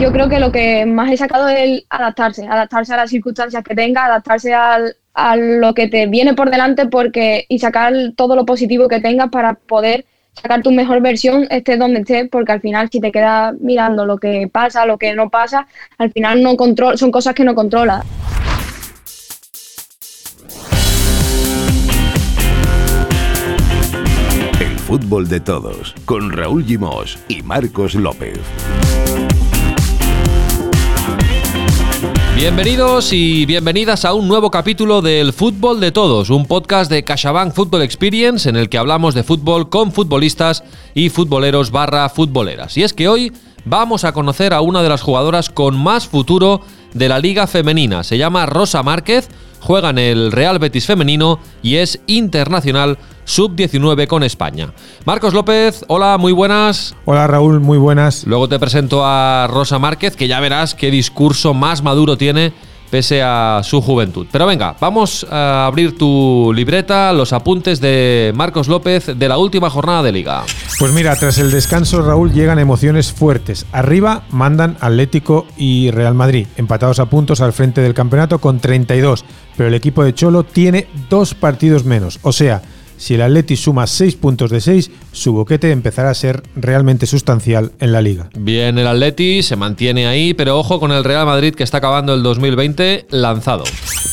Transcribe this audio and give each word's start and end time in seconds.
yo 0.00 0.12
creo 0.12 0.30
que 0.30 0.40
lo 0.40 0.50
que 0.50 0.86
más 0.86 1.12
he 1.12 1.16
sacado 1.18 1.46
es 1.48 1.58
el 1.58 1.86
adaptarse, 1.90 2.46
adaptarse 2.46 2.94
a 2.94 2.96
las 2.96 3.10
circunstancias 3.10 3.62
que 3.62 3.74
tenga, 3.74 4.06
adaptarse 4.06 4.54
al, 4.54 4.96
a 5.12 5.36
lo 5.36 5.74
que 5.74 5.88
te 5.88 6.06
viene 6.06 6.32
por 6.32 6.50
delante 6.50 6.86
porque 6.86 7.44
y 7.48 7.58
sacar 7.58 7.92
todo 8.16 8.34
lo 8.34 8.46
positivo 8.46 8.88
que 8.88 9.00
tengas 9.00 9.28
para 9.28 9.54
poder 9.54 10.06
sacar 10.32 10.62
tu 10.62 10.70
mejor 10.70 11.02
versión, 11.02 11.46
estés 11.50 11.78
donde 11.78 12.00
estés, 12.00 12.30
porque 12.30 12.52
al 12.52 12.62
final 12.62 12.88
si 12.90 12.98
te 12.98 13.12
quedas 13.12 13.54
mirando 13.60 14.06
lo 14.06 14.16
que 14.16 14.48
pasa, 14.50 14.86
lo 14.86 14.96
que 14.96 15.14
no 15.14 15.28
pasa, 15.28 15.66
al 15.98 16.10
final 16.12 16.42
no 16.42 16.56
control, 16.56 16.96
son 16.96 17.10
cosas 17.10 17.34
que 17.34 17.44
no 17.44 17.54
controlas. 17.54 18.06
El 24.60 24.78
fútbol 24.78 25.28
de 25.28 25.40
todos, 25.40 25.94
con 26.06 26.32
Raúl 26.32 26.64
Gimos 26.64 27.18
y 27.28 27.42
Marcos 27.42 27.94
López. 27.94 28.40
Bienvenidos 32.40 33.12
y 33.12 33.44
bienvenidas 33.44 34.06
a 34.06 34.14
un 34.14 34.26
nuevo 34.26 34.50
capítulo 34.50 35.02
del 35.02 35.34
Fútbol 35.34 35.78
de 35.78 35.92
Todos, 35.92 36.30
un 36.30 36.46
podcast 36.46 36.90
de 36.90 37.04
CaixaBank 37.04 37.52
Football 37.52 37.82
Experience 37.82 38.48
en 38.48 38.56
el 38.56 38.70
que 38.70 38.78
hablamos 38.78 39.14
de 39.14 39.22
fútbol 39.22 39.68
con 39.68 39.92
futbolistas 39.92 40.64
y 40.94 41.10
futboleros 41.10 41.70
barra 41.70 42.08
futboleras. 42.08 42.78
Y 42.78 42.82
es 42.82 42.94
que 42.94 43.08
hoy 43.08 43.30
vamos 43.66 44.04
a 44.04 44.12
conocer 44.12 44.54
a 44.54 44.62
una 44.62 44.82
de 44.82 44.88
las 44.88 45.02
jugadoras 45.02 45.50
con 45.50 45.76
más 45.76 46.08
futuro 46.08 46.62
de 46.94 47.10
la 47.10 47.18
liga 47.18 47.46
femenina. 47.46 48.04
Se 48.04 48.16
llama 48.16 48.46
Rosa 48.46 48.82
Márquez, 48.82 49.28
juega 49.60 49.90
en 49.90 49.98
el 49.98 50.32
Real 50.32 50.58
Betis 50.58 50.86
femenino 50.86 51.38
y 51.62 51.76
es 51.76 52.00
internacional 52.06 52.98
sub-19 53.24 54.06
con 54.06 54.22
España. 54.22 54.72
Marcos 55.04 55.34
López, 55.34 55.84
hola, 55.88 56.18
muy 56.18 56.32
buenas. 56.32 56.96
Hola 57.04 57.26
Raúl, 57.26 57.60
muy 57.60 57.78
buenas. 57.78 58.26
Luego 58.26 58.48
te 58.48 58.58
presento 58.58 59.02
a 59.04 59.46
Rosa 59.48 59.78
Márquez, 59.78 60.16
que 60.16 60.28
ya 60.28 60.40
verás 60.40 60.74
qué 60.74 60.90
discurso 60.90 61.54
más 61.54 61.82
maduro 61.82 62.16
tiene 62.16 62.52
pese 62.90 63.22
a 63.22 63.60
su 63.62 63.80
juventud. 63.80 64.26
Pero 64.30 64.46
venga, 64.46 64.74
vamos 64.80 65.26
a 65.30 65.66
abrir 65.66 65.96
tu 65.96 66.52
libreta, 66.54 67.12
los 67.12 67.32
apuntes 67.32 67.80
de 67.80 68.32
Marcos 68.34 68.68
López 68.68 69.06
de 69.16 69.28
la 69.28 69.38
última 69.38 69.70
jornada 69.70 70.02
de 70.02 70.12
liga. 70.12 70.42
Pues 70.78 70.92
mira, 70.92 71.14
tras 71.16 71.38
el 71.38 71.50
descanso, 71.50 72.02
Raúl, 72.02 72.32
llegan 72.32 72.58
emociones 72.58 73.12
fuertes. 73.12 73.66
Arriba 73.72 74.24
mandan 74.30 74.76
Atlético 74.80 75.46
y 75.56 75.90
Real 75.90 76.14
Madrid, 76.14 76.48
empatados 76.56 76.98
a 76.98 77.06
puntos 77.06 77.40
al 77.40 77.52
frente 77.52 77.80
del 77.80 77.94
campeonato 77.94 78.40
con 78.40 78.58
32, 78.58 79.24
pero 79.60 79.68
el 79.68 79.74
equipo 79.74 80.02
de 80.02 80.14
Cholo 80.14 80.42
tiene 80.42 80.86
dos 81.10 81.34
partidos 81.34 81.84
menos, 81.84 82.18
o 82.22 82.32
sea, 82.32 82.62
si 82.96 83.12
el 83.12 83.20
Atleti 83.20 83.56
suma 83.56 83.86
6 83.86 84.16
puntos 84.16 84.48
de 84.48 84.62
6, 84.62 84.90
su 85.12 85.34
boquete 85.34 85.70
empezará 85.70 86.08
a 86.08 86.14
ser 86.14 86.42
realmente 86.56 87.04
sustancial 87.04 87.72
en 87.78 87.92
la 87.92 88.00
liga. 88.00 88.30
Bien, 88.38 88.78
el 88.78 88.86
Atleti 88.86 89.42
se 89.42 89.56
mantiene 89.56 90.06
ahí, 90.06 90.32
pero 90.32 90.58
ojo 90.58 90.80
con 90.80 90.92
el 90.92 91.04
Real 91.04 91.26
Madrid 91.26 91.54
que 91.54 91.62
está 91.62 91.76
acabando 91.76 92.14
el 92.14 92.22
2020 92.22 93.08
lanzado. 93.10 93.64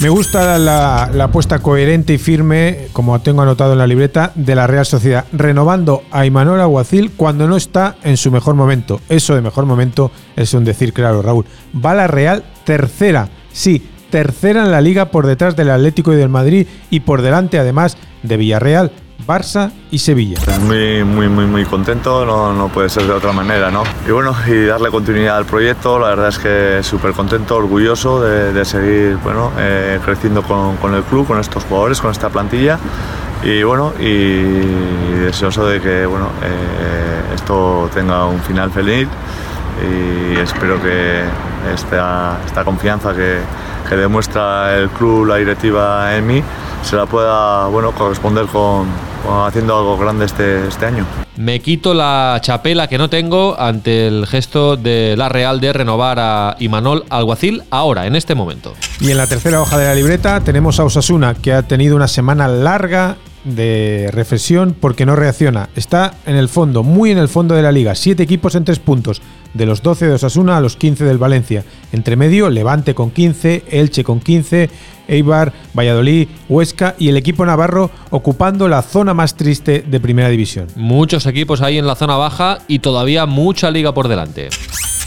Me 0.01 0.09
gusta 0.09 0.57
la, 0.57 1.03
apuesta 1.23 1.59
coherente 1.59 2.13
y 2.13 2.17
firme, 2.17 2.89
como 2.91 3.17
tengo 3.21 3.41
anotado 3.41 3.71
en 3.71 3.79
la 3.79 3.87
libreta, 3.87 4.33
de 4.35 4.53
la 4.53 4.67
Real 4.67 4.85
Sociedad, 4.85 5.27
renovando 5.31 6.03
a 6.11 6.25
Imanol 6.25 6.59
Aguacil 6.59 7.11
cuando 7.11 7.47
no 7.47 7.55
está 7.55 7.95
en 8.03 8.17
su 8.17 8.31
mejor 8.31 8.55
momento. 8.55 8.99
Eso 9.07 9.33
de 9.33 9.41
mejor 9.41 9.65
momento 9.65 10.11
es 10.35 10.53
un 10.53 10.65
decir 10.65 10.91
claro, 10.91 11.21
Raúl. 11.21 11.45
Va 11.73 11.95
la 11.95 12.07
Real 12.07 12.43
tercera, 12.65 13.29
sí, 13.53 13.81
tercera 14.09 14.63
en 14.63 14.72
la 14.72 14.81
liga 14.81 15.05
por 15.05 15.25
detrás 15.25 15.55
del 15.55 15.69
Atlético 15.69 16.13
y 16.13 16.16
del 16.16 16.30
Madrid 16.30 16.67
y 16.89 17.02
por 17.02 17.22
delante 17.22 17.59
además 17.59 17.97
de 18.23 18.38
Villarreal, 18.38 18.91
Barça 19.25 19.72
y 19.91 19.99
Sevilla. 19.99 20.39
Muy, 20.61 21.03
muy, 21.03 21.27
muy, 21.27 21.45
muy 21.45 21.66
contento, 21.66 22.25
no, 22.25 22.53
no, 22.53 22.69
puede 22.69 22.89
ser 22.89 23.03
de 23.03 23.14
otra 23.14 23.31
manera, 23.31 23.72
¿no? 23.72 23.83
Y 24.08 24.11
bueno, 24.11 24.36
y 24.47 24.66
darle 24.66 24.89
continuidad 24.89 25.38
al 25.38 25.45
proyecto, 25.45 25.99
la 25.99 26.09
verdad 26.09 26.30
es 26.30 26.39
que 26.39 26.80
súper 26.83 27.11
contento, 27.11 27.55
orgulloso 27.55 28.22
de, 28.22 28.66
seguir, 28.66 29.17
bueno, 29.23 29.52
eh, 29.58 29.99
creciendo 30.03 30.44
con, 30.44 30.77
con, 30.77 30.94
el 30.94 31.03
club, 31.03 31.27
con 31.27 31.39
estos 31.39 31.64
jugadores, 31.66 31.99
con 31.99 32.11
esta 32.11 32.30
plantilla 32.30 32.80
y 33.43 33.64
bueno, 33.64 33.93
y 33.99 34.42
deseoso 35.26 35.67
de 35.67 35.80
que, 35.80 36.05
bueno, 36.05 36.30
eh, 36.43 37.36
esto 37.36 37.89
tenga 37.93 38.26
un 38.26 38.42
final 38.42 38.71
feliz 38.71 39.08
y 39.81 40.39
espero 40.39 40.81
que 40.81 41.21
esta, 41.73 42.39
esta 42.45 42.64
confianza 42.64 43.14
que, 43.15 43.37
que 43.87 43.95
demuestra 43.95 44.77
el 44.77 44.89
club, 44.89 45.25
la 45.25 45.37
directiva 45.37 46.15
en 46.15 46.27
mí, 46.27 46.43
se 46.83 46.95
la 46.95 47.05
pueda 47.05 47.67
bueno, 47.67 47.92
corresponder 47.92 48.45
con, 48.45 48.87
haciendo 49.45 49.77
algo 49.77 49.98
grande 49.98 50.25
este, 50.25 50.67
este 50.67 50.86
año. 50.86 51.05
Me 51.36 51.59
quito 51.59 51.93
la 51.93 52.39
chapela 52.42 52.87
que 52.87 52.98
no 52.98 53.09
tengo 53.09 53.59
ante 53.59 54.08
el 54.08 54.25
gesto 54.25 54.75
de 54.75 55.15
la 55.17 55.30
Real 55.30 55.59
de 55.59 55.73
renovar 55.73 56.17
a 56.20 56.55
Imanol 56.59 57.05
Alguacil 57.09 57.64
ahora, 57.70 58.08
en 58.08 58.15
este 58.15 58.36
momento. 58.36 58.73
Y 58.99 59.11
en 59.11 59.17
la 59.17 59.27
tercera 59.27 59.61
hoja 59.61 59.77
de 59.77 59.86
la 59.86 59.95
libreta 59.95 60.39
tenemos 60.42 60.80
a 60.80 60.86
Osasuna, 60.86 61.36
que 61.36 61.54
ha 61.54 61.64
tenido 61.64 61.95
una 61.95 62.08
semana 62.08 62.48
larga 62.48 63.17
de 63.43 64.09
reflexión 64.11 64.75
porque 64.80 65.05
no 65.05 65.15
reacciona. 65.15 65.69
Está 65.75 66.14
en 66.25 66.36
el 66.36 66.49
fondo, 66.49 66.83
muy 66.83 67.11
en 67.11 67.17
el 67.17 67.30
fondo 67.30 67.55
de 67.55 67.61
la 67.61 67.71
liga. 67.71 67.95
Siete 67.95 68.23
equipos 68.23 68.55
en 68.55 68.65
tres 68.65 68.80
puntos. 68.80 69.21
De 69.57 69.65
los 69.65 69.81
12 69.81 70.05
de 70.05 70.13
Osasuna 70.13 70.55
a 70.57 70.61
los 70.61 70.77
15 70.77 71.03
del 71.03 71.17
Valencia. 71.17 71.63
Entre 71.91 72.15
medio, 72.15 72.51
Levante 72.51 72.93
con 72.93 73.09
15, 73.09 73.63
Elche 73.71 74.03
con 74.03 74.19
15, 74.19 74.69
Eibar, 75.07 75.51
Valladolid, 75.75 76.27
Huesca 76.47 76.95
y 76.99 77.09
el 77.09 77.17
equipo 77.17 77.43
navarro 77.43 77.89
ocupando 78.11 78.67
la 78.67 78.83
zona 78.83 79.15
más 79.15 79.35
triste 79.35 79.83
de 79.87 79.99
Primera 79.99 80.29
División. 80.29 80.67
Muchos 80.75 81.25
equipos 81.25 81.61
ahí 81.61 81.79
en 81.79 81.87
la 81.87 81.95
zona 81.95 82.17
baja 82.17 82.59
y 82.67 82.79
todavía 82.79 83.25
mucha 83.25 83.71
liga 83.71 83.95
por 83.95 84.07
delante. 84.07 84.49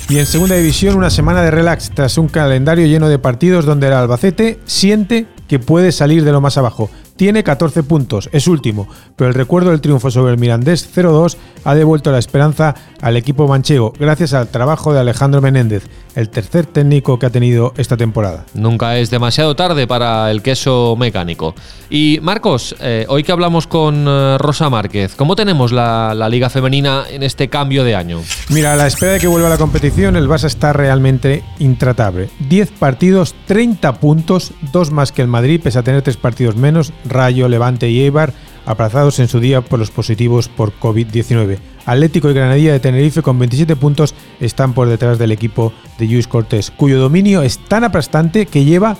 Y 0.08 0.18
en 0.18 0.26
Segunda 0.26 0.56
División 0.56 0.96
una 0.96 1.10
semana 1.10 1.40
de 1.42 1.52
relax 1.52 1.92
tras 1.94 2.18
un 2.18 2.26
calendario 2.26 2.84
lleno 2.86 3.08
de 3.08 3.20
partidos 3.20 3.64
donde 3.64 3.86
el 3.86 3.92
Albacete 3.92 4.58
siente 4.64 5.26
que 5.46 5.60
puede 5.60 5.92
salir 5.92 6.24
de 6.24 6.32
lo 6.32 6.40
más 6.40 6.58
abajo. 6.58 6.90
Tiene 7.20 7.44
14 7.44 7.82
puntos, 7.82 8.30
es 8.32 8.46
último, 8.46 8.88
pero 9.14 9.28
el 9.28 9.34
recuerdo 9.34 9.72
del 9.72 9.82
triunfo 9.82 10.10
sobre 10.10 10.32
el 10.32 10.38
Mirandés 10.38 10.88
0-2 10.96 11.36
ha 11.64 11.74
devuelto 11.74 12.10
la 12.10 12.18
esperanza 12.18 12.74
al 13.02 13.14
equipo 13.18 13.46
manchego 13.46 13.92
gracias 13.98 14.32
al 14.32 14.48
trabajo 14.48 14.94
de 14.94 15.00
Alejandro 15.00 15.42
Menéndez, 15.42 15.86
el 16.14 16.30
tercer 16.30 16.64
técnico 16.64 17.18
que 17.18 17.26
ha 17.26 17.30
tenido 17.30 17.74
esta 17.76 17.98
temporada. 17.98 18.46
Nunca 18.54 18.96
es 18.96 19.10
demasiado 19.10 19.54
tarde 19.54 19.86
para 19.86 20.30
el 20.30 20.40
queso 20.40 20.96
mecánico. 20.98 21.54
Y 21.90 22.20
Marcos, 22.22 22.74
eh, 22.80 23.04
hoy 23.08 23.22
que 23.22 23.32
hablamos 23.32 23.66
con 23.66 24.06
eh, 24.08 24.38
Rosa 24.38 24.70
Márquez, 24.70 25.14
¿cómo 25.14 25.36
tenemos 25.36 25.72
la, 25.72 26.14
la, 26.14 26.28
liga 26.28 26.48
femenina 26.48 27.04
en 27.10 27.22
este 27.22 27.48
cambio 27.48 27.84
de 27.84 27.96
año? 27.96 28.22
Mira, 28.48 28.72
a 28.72 28.76
la 28.76 28.86
espera 28.86 29.12
de 29.12 29.20
que 29.20 29.26
vuelva 29.26 29.48
la 29.48 29.58
competición, 29.58 30.16
el 30.16 30.28
Barça 30.28 30.44
está 30.44 30.72
realmente 30.72 31.42
intratable. 31.58 32.30
10 32.48 32.70
partidos, 32.72 33.34
30 33.46 33.94
puntos, 33.94 34.52
dos 34.72 34.90
más 34.90 35.12
que 35.12 35.20
el 35.20 35.28
Madrid, 35.28 35.60
pese 35.62 35.78
a 35.78 35.82
tener 35.82 36.00
tres 36.02 36.16
partidos 36.16 36.56
menos 36.56 36.92
Rayo, 37.10 37.48
Levante 37.48 37.90
y 37.90 38.00
Eibar, 38.00 38.32
aplazados 38.64 39.18
en 39.18 39.28
su 39.28 39.40
día 39.40 39.60
por 39.60 39.78
los 39.78 39.90
positivos 39.90 40.48
por 40.48 40.72
COVID-19. 40.78 41.58
Atlético 41.86 42.30
y 42.30 42.34
Granadilla 42.34 42.72
de 42.72 42.80
Tenerife 42.80 43.22
con 43.22 43.38
27 43.38 43.76
puntos 43.76 44.14
están 44.40 44.72
por 44.72 44.88
detrás 44.88 45.18
del 45.18 45.32
equipo 45.32 45.72
de 45.98 46.06
Luis 46.06 46.26
Cortés, 46.26 46.70
cuyo 46.70 46.98
dominio 46.98 47.42
es 47.42 47.58
tan 47.58 47.84
aplastante 47.84 48.46
que 48.46 48.64
lleva 48.64 48.96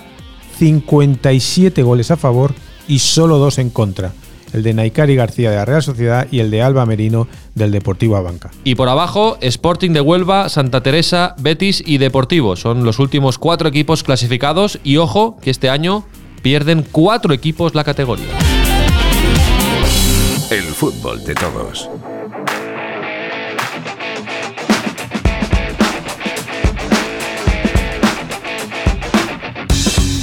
57 0.59 1.82
goles 1.82 2.10
a 2.10 2.16
favor 2.16 2.54
y 2.88 2.98
solo 2.98 3.38
dos 3.38 3.59
en 3.59 3.71
contra 3.71 4.12
el 4.53 4.62
de 4.62 4.75
Naikari 4.75 5.15
García 5.15 5.50
de 5.50 5.56
la 5.56 5.65
Real 5.65 5.82
Sociedad 5.82 6.27
y 6.31 6.41
el 6.41 6.50
de 6.50 6.62
Alba 6.62 6.87
Merino 6.87 7.28
del 7.54 7.71
Deportivo 7.71 8.16
Abanca. 8.16 8.50
Y 8.65 8.75
por 8.75 8.88
abajo, 8.88 9.38
Sporting 9.41 9.91
de 9.92 10.00
Huelva, 10.00 10.48
Santa 10.48 10.82
Teresa, 10.82 11.34
Betis 11.38 11.82
y 11.87 11.98
Deportivo. 11.98 12.56
Son 12.56 12.84
los 12.84 12.98
últimos 12.98 13.38
cuatro 13.38 13.69
equipos 13.69 14.03
clasificados 14.03 14.78
y 14.82 14.97
ojo 14.97 15.38
que 15.41 15.50
este 15.50 15.71
año 15.71 16.04
pierden 16.42 16.84
cuatro 16.90 17.32
equipos 17.32 17.74
la 17.74 17.84
categoría. 17.84 18.36
El 20.50 20.64
fútbol 20.64 21.22
de 21.24 21.34
todos. 21.34 21.88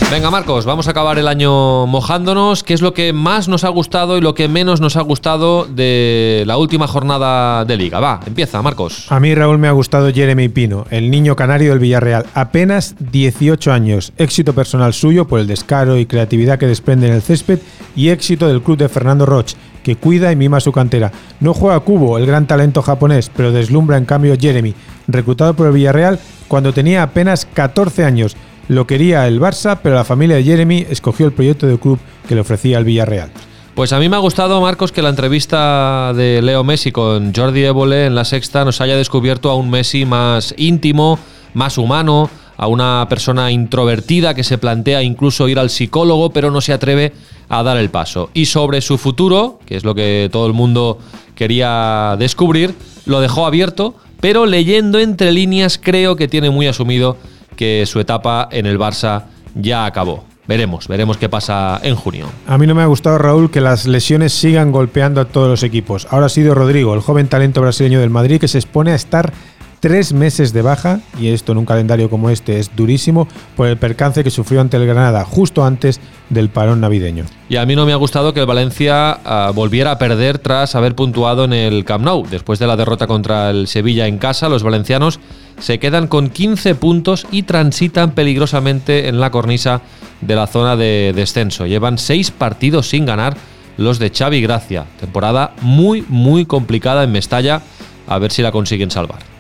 Venga 0.09 0.31
Marcos, 0.31 0.65
vamos 0.65 0.88
a 0.88 0.92
acabar 0.92 1.19
el 1.19 1.27
año 1.27 1.86
mojándonos. 1.86 2.63
¿Qué 2.63 2.74
es 2.74 2.81
lo 2.81 2.94
que 2.94 3.12
más 3.12 3.50
nos 3.50 3.65
ha 3.65 3.69
gustado 3.69 4.18
y 4.18 4.21
lo 4.21 4.33
que 4.33 4.48
menos 4.48 4.80
nos 4.80 4.95
ha 4.95 5.01
gustado 5.01 5.65
de 5.65 6.45
la 6.48 6.56
última 6.56 6.88
jornada 6.88 7.65
de 7.65 7.75
liga? 7.75 8.00
Va, 8.00 8.21
empieza 8.25 8.62
Marcos. 8.62 9.12
A 9.12 9.19
mí 9.19 9.36
Raúl 9.36 9.57
me 9.57 9.68
ha 9.68 9.74
gustado 9.74 10.09
Jeremy 10.13 10.48
Pino, 10.48 10.86
el 10.92 11.12
niño 11.12 11.36
canario 11.36 11.71
del 11.71 11.80
Villarreal. 11.80 12.25
Apenas 12.33 12.95
18 13.00 13.74
años. 13.74 14.13
Éxito 14.18 14.54
personal 14.54 14.94
suyo 14.94 15.27
por 15.27 15.42
el 15.42 15.48
descaro 15.48 15.98
y 15.98 16.06
creatividad 16.06 16.57
que 16.57 16.68
desprende 16.68 17.07
en 17.07 17.13
el 17.13 17.21
césped 17.21 17.59
y 17.94 18.07
éxito 18.07 18.48
del 18.48 18.62
club 18.62 18.77
de 18.77 18.88
Fernando 18.88 19.25
Roch, 19.25 19.56
que 19.83 19.98
cuida 19.98 20.31
y 20.31 20.38
mima 20.38 20.62
su 20.62 20.71
cantera. 20.71 21.12
No 21.42 21.54
juega 21.54 21.81
Cubo, 21.81 22.18
el 22.18 22.25
gran 22.25 22.48
talento 22.48 22.81
japonés, 22.81 23.30
pero 23.36 23.51
deslumbra 23.51 23.98
en 23.98 24.06
cambio 24.06 24.38
Jeremy, 24.39 24.74
reclutado 25.09 25.54
por 25.54 25.68
el 25.68 25.74
Villarreal 25.74 26.18
cuando 26.48 26.71
tenía 26.71 27.04
apenas 27.04 27.45
14 27.45 28.06
años 28.06 28.38
lo 28.68 28.88
quería 28.88 29.28
el 29.28 29.40
Barça, 29.40 29.80
pero 29.81 29.96
la 29.96 30.04
familia 30.04 30.38
de 30.38 30.44
Jeremy 30.44 30.86
escogió 30.90 31.25
el 31.25 31.31
proyecto 31.31 31.68
del 31.68 31.80
club 31.80 32.00
que 32.28 32.36
le 32.36 32.42
ofrecía 32.42 32.78
el 32.78 32.84
Villarreal. 32.84 33.31
Pues 33.75 33.94
a 33.94 34.00
mí 34.00 34.10
me 34.10 34.16
ha 34.16 34.19
gustado, 34.19 34.60
Marcos, 34.60 34.92
que 34.92 35.04
la 35.04 35.10
entrevista 35.10 36.12
de 36.16 36.42
Leo 36.42 36.64
Messi 36.64 36.92
con 36.92 37.31
Jordi 37.34 37.64
Évole 37.64 38.08
en 38.08 38.16
la 38.16 38.25
sexta 38.25 38.66
nos 38.66 38.81
haya 38.81 38.98
descubierto 38.98 39.52
a 39.52 39.56
un 39.56 39.69
Messi 39.69 40.04
más 40.04 40.56
íntimo, 40.58 41.19
más 41.54 41.78
humano, 41.78 42.30
a 42.58 42.68
una 42.68 43.06
persona 43.08 43.52
introvertida 43.52 44.34
que 44.34 44.44
se 44.44 44.58
plantea 44.58 45.04
incluso 45.04 45.48
ir 45.48 45.60
al 45.60 45.69
psicólogo, 45.69 46.31
pero 46.31 46.50
no 46.50 46.60
se 46.60 46.74
atreve 46.74 47.14
a 47.50 47.62
dar 47.62 47.78
el 47.78 47.92
paso. 47.92 48.31
Y 48.34 48.48
sobre 48.48 48.81
su 48.81 48.98
futuro, 48.98 49.60
que 49.66 49.78
es 49.78 49.86
lo 49.86 49.94
que 49.94 50.28
todo 50.31 50.48
el 50.48 50.54
mundo 50.54 50.98
quería 51.36 52.16
descubrir, 52.18 52.74
lo 53.06 53.22
dejó 53.22 53.46
abierto, 53.46 53.94
pero 54.19 54.48
leyendo 54.48 54.98
entre 54.98 55.31
líneas 55.31 55.80
creo 55.81 56.16
que 56.16 56.28
tiene 56.28 56.50
muy 56.50 56.66
asumido 56.66 57.18
que 57.57 57.83
su 57.86 58.00
etapa 58.00 58.48
en 58.51 58.65
el 58.65 58.80
Barça 58.80 59.24
ya 59.54 59.86
acabó. 59.86 60.24
Veremos, 60.48 60.88
veremos 60.88 61.18
qué 61.18 61.27
pasa 61.27 61.77
en 61.83 61.95
junio. 61.95 62.27
A 62.48 62.57
mí 62.57 62.65
no 62.65 62.74
me 62.74 62.81
ha 62.81 62.86
gustado, 62.86 63.18
Raúl, 63.18 63.51
que 63.51 63.59
las 63.59 63.86
lesiones 63.86 64.31
sigan 64.31 64.71
golpeando 64.71 65.19
a 65.19 65.25
todos 65.25 65.50
los 65.50 65.63
equipos. 65.63 66.07
Ahora 66.09 66.27
ha 66.27 66.30
sido 66.30 66.56
Rodrigo, 66.56 66.94
el 66.94 67.01
joven 67.01 67.27
talento 67.27 67.59
brasileño 67.59 68.00
del 68.00 68.09
Madrid, 68.09 68.39
que 68.39 68.48
se 68.48 68.57
expone 68.57 68.94
a 68.94 68.95
estar 68.95 69.33
tres 69.79 70.13
meses 70.13 70.53
de 70.53 70.62
baja, 70.62 71.00
y 71.19 71.29
esto 71.29 71.51
en 71.51 71.59
un 71.59 71.65
calendario 71.65 72.09
como 72.09 72.29
este 72.29 72.59
es 72.59 72.75
durísimo, 72.75 73.27
por 73.56 73.68
el 73.68 73.77
percance 73.77 74.24
que 74.24 74.31
sufrió 74.31 74.62
ante 74.62 74.77
el 74.77 74.85
Granada 74.85 75.24
justo 75.25 75.63
antes 75.63 76.00
del 76.29 76.50
parón 76.50 76.81
navideño. 76.81 77.25
Y 77.50 77.57
a 77.57 77.65
mí 77.65 77.75
no 77.75 77.85
me 77.85 77.94
ha 77.94 77.97
gustado 77.97 78.33
que 78.33 78.41
el 78.41 78.45
Valencia 78.45 79.19
uh, 79.25 79.53
volviera 79.53 79.91
a 79.91 79.97
perder 79.97 80.39
tras 80.39 80.75
haber 80.75 80.95
puntuado 80.95 81.45
en 81.45 81.53
el 81.53 81.85
Camp 81.85 82.03
Nou. 82.03 82.27
Después 82.27 82.59
de 82.59 82.68
la 82.68 82.75
derrota 82.75 83.07
contra 83.07 83.50
el 83.50 83.68
Sevilla 83.68 84.07
en 84.07 84.18
casa, 84.18 84.50
los 84.50 84.63
valencianos 84.63 85.19
se 85.59 85.80
quedan 85.80 86.07
con 86.07 86.30
15 86.30 86.75
puntos 86.75 87.25
y 87.31 87.44
transitan 87.44 88.12
peligrosamente 88.12 89.07
en 89.07 89.19
la 89.19 89.31
cornisa 89.31 89.81
de 90.21 90.35
la 90.35 90.47
zona 90.47 90.75
de 90.75 91.13
descenso. 91.15 91.65
Llevan 91.65 91.97
seis 91.97 92.31
partidos 92.31 92.89
sin 92.89 93.06
ganar 93.06 93.38
los 93.77 94.00
de 94.00 94.09
Xavi 94.09 94.41
Gracia. 94.41 94.85
Temporada 95.00 95.53
muy, 95.62 96.03
muy 96.09 96.45
complicada 96.45 97.03
en 97.03 97.12
Mestalla. 97.12 97.62
A 98.07 98.19
ver 98.19 98.31
si 98.31 98.41
la 98.41 98.51
consiguen 98.51 98.91
salvar. 98.91 99.37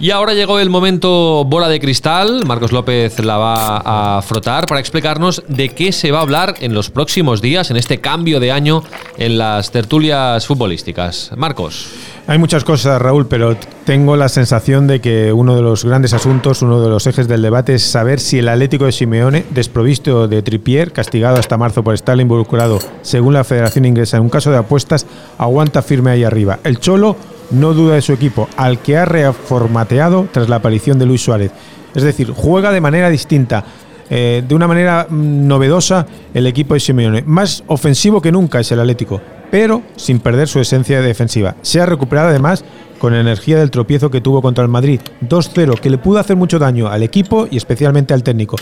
Y 0.00 0.10
ahora 0.10 0.34
llegó 0.34 0.58
el 0.58 0.70
momento 0.70 1.44
bola 1.44 1.68
de 1.68 1.80
cristal. 1.80 2.44
Marcos 2.46 2.72
López 2.72 3.18
la 3.20 3.38
va 3.38 4.16
a 4.18 4.22
frotar 4.22 4.66
para 4.66 4.80
explicarnos 4.80 5.42
de 5.48 5.68
qué 5.70 5.92
se 5.92 6.10
va 6.10 6.18
a 6.18 6.22
hablar 6.22 6.56
en 6.60 6.74
los 6.74 6.90
próximos 6.90 7.40
días, 7.40 7.70
en 7.70 7.76
este 7.76 8.00
cambio 8.00 8.40
de 8.40 8.52
año 8.52 8.82
en 9.16 9.38
las 9.38 9.70
tertulias 9.70 10.46
futbolísticas. 10.46 11.30
Marcos. 11.36 12.13
Hay 12.26 12.38
muchas 12.38 12.64
cosas, 12.64 13.02
Raúl, 13.02 13.26
pero 13.26 13.54
tengo 13.84 14.16
la 14.16 14.30
sensación 14.30 14.86
de 14.86 15.02
que 15.02 15.30
uno 15.34 15.56
de 15.56 15.60
los 15.60 15.84
grandes 15.84 16.14
asuntos, 16.14 16.62
uno 16.62 16.80
de 16.80 16.88
los 16.88 17.06
ejes 17.06 17.28
del 17.28 17.42
debate 17.42 17.74
es 17.74 17.82
saber 17.82 18.18
si 18.18 18.38
el 18.38 18.48
Atlético 18.48 18.86
de 18.86 18.92
Simeone, 18.92 19.44
desprovisto 19.50 20.26
de 20.26 20.40
Tripier, 20.40 20.92
castigado 20.92 21.36
hasta 21.36 21.58
marzo 21.58 21.84
por 21.84 21.92
estar 21.92 22.18
involucrado, 22.18 22.78
según 23.02 23.34
la 23.34 23.44
Federación 23.44 23.84
Inglesa, 23.84 24.16
en 24.16 24.22
un 24.22 24.30
caso 24.30 24.50
de 24.50 24.56
apuestas, 24.56 25.04
aguanta 25.36 25.82
firme 25.82 26.12
ahí 26.12 26.24
arriba. 26.24 26.60
El 26.64 26.80
Cholo 26.80 27.14
no 27.50 27.74
duda 27.74 27.96
de 27.96 28.00
su 28.00 28.14
equipo, 28.14 28.48
al 28.56 28.78
que 28.78 28.96
ha 28.96 29.04
reformateado 29.04 30.26
tras 30.32 30.48
la 30.48 30.56
aparición 30.56 30.98
de 30.98 31.04
Luis 31.04 31.22
Suárez. 31.22 31.52
Es 31.94 32.04
decir, 32.04 32.32
juega 32.34 32.72
de 32.72 32.80
manera 32.80 33.10
distinta, 33.10 33.66
eh, 34.08 34.42
de 34.48 34.54
una 34.54 34.66
manera 34.66 35.06
mm, 35.10 35.46
novedosa 35.46 36.06
el 36.32 36.46
equipo 36.46 36.72
de 36.72 36.80
Simeone. 36.80 37.22
Más 37.26 37.64
ofensivo 37.66 38.22
que 38.22 38.32
nunca 38.32 38.60
es 38.60 38.72
el 38.72 38.80
Atlético, 38.80 39.20
pero 39.54 39.82
sin 39.94 40.18
perder 40.18 40.48
su 40.48 40.58
esencia 40.58 41.00
defensiva. 41.00 41.54
Se 41.62 41.80
ha 41.80 41.86
recuperado 41.86 42.30
además 42.30 42.64
con 42.98 43.14
energía 43.14 43.56
del 43.56 43.70
tropiezo 43.70 44.10
que 44.10 44.20
tuvo 44.20 44.42
contra 44.42 44.64
el 44.64 44.68
Madrid. 44.68 45.00
2-0, 45.20 45.78
que 45.78 45.90
le 45.90 45.98
pudo 45.98 46.18
hacer 46.18 46.34
mucho 46.34 46.58
daño 46.58 46.88
al 46.88 47.04
equipo 47.04 47.46
y 47.48 47.56
especialmente 47.56 48.12
al 48.14 48.24
técnico. 48.24 48.56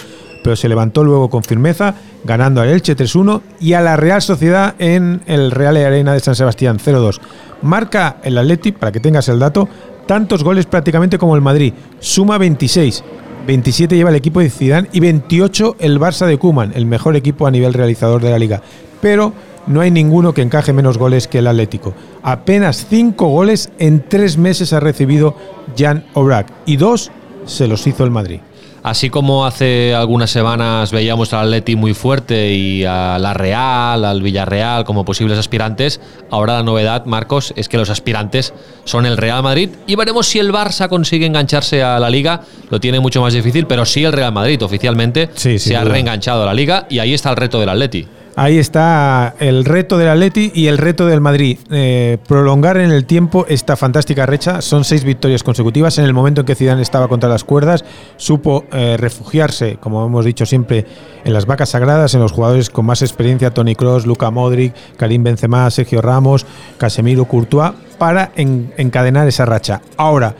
Pero 0.45 0.55
se 0.55 0.69
levantó 0.69 1.03
luego 1.03 1.31
con 1.31 1.45
firmeza, 1.45 1.95
ganando 2.25 2.61
al 2.61 2.69
Elche 2.69 2.95
3-1 2.95 3.41
y 3.59 3.73
a 3.73 3.81
la 3.81 3.97
Real 3.97 4.21
Sociedad 4.21 4.75
en 4.79 5.23
el 5.25 5.51
Real 5.51 5.79
Arena 5.79 6.13
de 6.13 6.21
San 6.21 6.37
Sebastián 6.37 6.79
0-2. 6.79 7.21
Marca 7.63 8.19
el 8.23 8.37
Atleti, 8.37 8.73
para 8.73 8.93
que 8.93 9.01
tengas 9.01 9.31
el 9.31 9.39
dato, 9.39 9.71
tantos 10.07 10.45
goles 10.45 10.67
prácticamente 10.67 11.17
como 11.17 11.37
el 11.37 11.41
Madrid. 11.41 11.73
Suma 12.01 12.37
26. 12.37 13.03
27 13.47 13.97
lleva 13.97 14.11
el 14.11 14.17
equipo 14.17 14.41
de 14.41 14.51
Zidane 14.51 14.89
y 14.93 15.01
28 15.01 15.77
el 15.79 15.99
Barça 15.99 16.27
de 16.27 16.37
Kuman, 16.37 16.73
el 16.75 16.85
mejor 16.85 17.17
equipo 17.17 17.47
a 17.47 17.51
nivel 17.51 17.73
realizador 17.73 18.21
de 18.21 18.31
la 18.31 18.39
liga. 18.39 18.61
Pero 19.01 19.33
no 19.67 19.81
hay 19.81 19.91
ninguno 19.91 20.35
que 20.35 20.43
encaje 20.43 20.73
menos 20.73 20.99
goles 20.99 21.29
que 21.29 21.39
el 21.39 21.47
Atlético. 21.47 21.95
Apenas 22.23 22.87
5 22.89 23.29
goles 23.29 23.71
en 23.79 24.05
3 24.09 24.39
meses 24.39 24.73
ha 24.73 24.81
recibido 24.81 25.37
Jan 25.77 26.05
Obrac 26.15 26.53
y 26.67 26.77
2 26.77 27.11
se 27.47 27.69
los 27.69 27.87
hizo 27.87 28.05
el 28.05 28.11
Madrid. 28.11 28.41
Así 28.85 29.11
como 29.11 29.47
hace 29.47 29.95
algunas 29.95 30.33
semanas 30.33 30.91
veíamos 30.91 31.33
al 31.33 31.45
Atleti 31.47 31.77
muy 31.77 31.95
fuerte 31.95 32.51
y 32.51 32.85
a 32.85 33.17
la 33.21 33.33
Real, 33.33 34.05
al 34.05 34.23
Villarreal 34.23 34.85
como 34.85 35.05
posibles 35.05 35.39
aspirantes, 35.39 36.01
ahora 36.31 36.55
la 36.55 36.63
novedad, 36.65 37.05
Marcos, 37.07 37.55
es 37.55 37.69
que 37.69 37.79
los 37.79 37.91
aspirantes 37.91 38.53
son 38.83 39.07
el 39.07 39.17
Real 39.17 39.41
Madrid 39.41 39.71
y 39.87 39.95
veremos 39.95 40.27
si 40.27 40.41
el 40.41 40.53
Barça 40.53 40.89
consigue 40.89 41.27
engancharse 41.27 41.81
a 41.81 42.01
la 42.01 42.11
liga. 42.11 42.41
Lo 42.71 42.81
tiene 42.81 42.99
mucho 42.99 43.21
más 43.21 43.35
difícil, 43.35 43.69
pero 43.69 43.85
sí 43.85 44.03
el 44.03 44.13
Real 44.13 44.33
Madrid 44.33 44.61
oficialmente 44.65 45.31
Sí, 45.35 45.61
se 45.61 45.77
ha 45.77 45.85
reenganchado 45.85 46.43
a 46.43 46.47
la 46.47 46.55
liga 46.55 46.87
y 46.91 46.99
ahí 46.99 47.15
está 47.15 47.31
el 47.31 47.37
reto 47.37 47.61
del 47.61 47.69
Atleti. 47.69 48.09
Ahí 48.35 48.59
está 48.59 49.35
el 49.41 49.67
reto 49.67 49.99
del 49.99 50.09
Atleti 50.09 50.51
y 50.55 50.69
el 50.69 50.79
reto 50.79 51.07
del 51.07 51.21
Madrid. 51.21 51.59
Eh, 51.71 52.17
prolongar 52.27 52.79
en 52.79 52.91
el 52.91 53.05
tiempo 53.05 53.45
esta 53.47 53.77
fantástica 53.77 54.25
recha. 54.25 54.63
Son 54.63 54.85
seis 54.85 55.05
victorias 55.05 55.43
consecutivas. 55.43 55.99
En 55.99 56.07
el 56.07 56.15
momento 56.15 56.41
en 56.41 56.47
que 56.47 56.55
Zidane 56.55 56.81
estaba 56.81 57.09
contra 57.09 57.29
las 57.29 57.45
cuerdas, 57.45 57.85
supo 58.17 58.65
eh, 58.73 58.97
refugiarse, 58.99 59.77
como 59.79 60.07
hemos 60.07 60.25
dicho 60.25 60.47
siempre, 60.47 60.87
en 61.25 61.33
las 61.35 61.45
vacas 61.45 61.69
sagradas, 61.71 62.15
en 62.15 62.21
los 62.21 62.33
jugadores 62.33 62.71
con 62.71 62.87
más 62.87 63.03
experiencia, 63.03 63.53
Tony 63.53 63.75
Cross, 63.75 64.07
Luka 64.07 64.31
Modric, 64.31 64.73
Karim 64.97 65.23
Benzema, 65.25 65.71
Sergio 65.71 66.01
Ramos, 66.01 66.47
Casemiro, 66.79 67.27
Courtois, 67.27 67.73
para 67.99 68.33
en- 68.35 68.73
encadenar 68.79 69.29
esa 69.29 69.45
racha. 69.45 69.83
Ahora, 69.99 70.35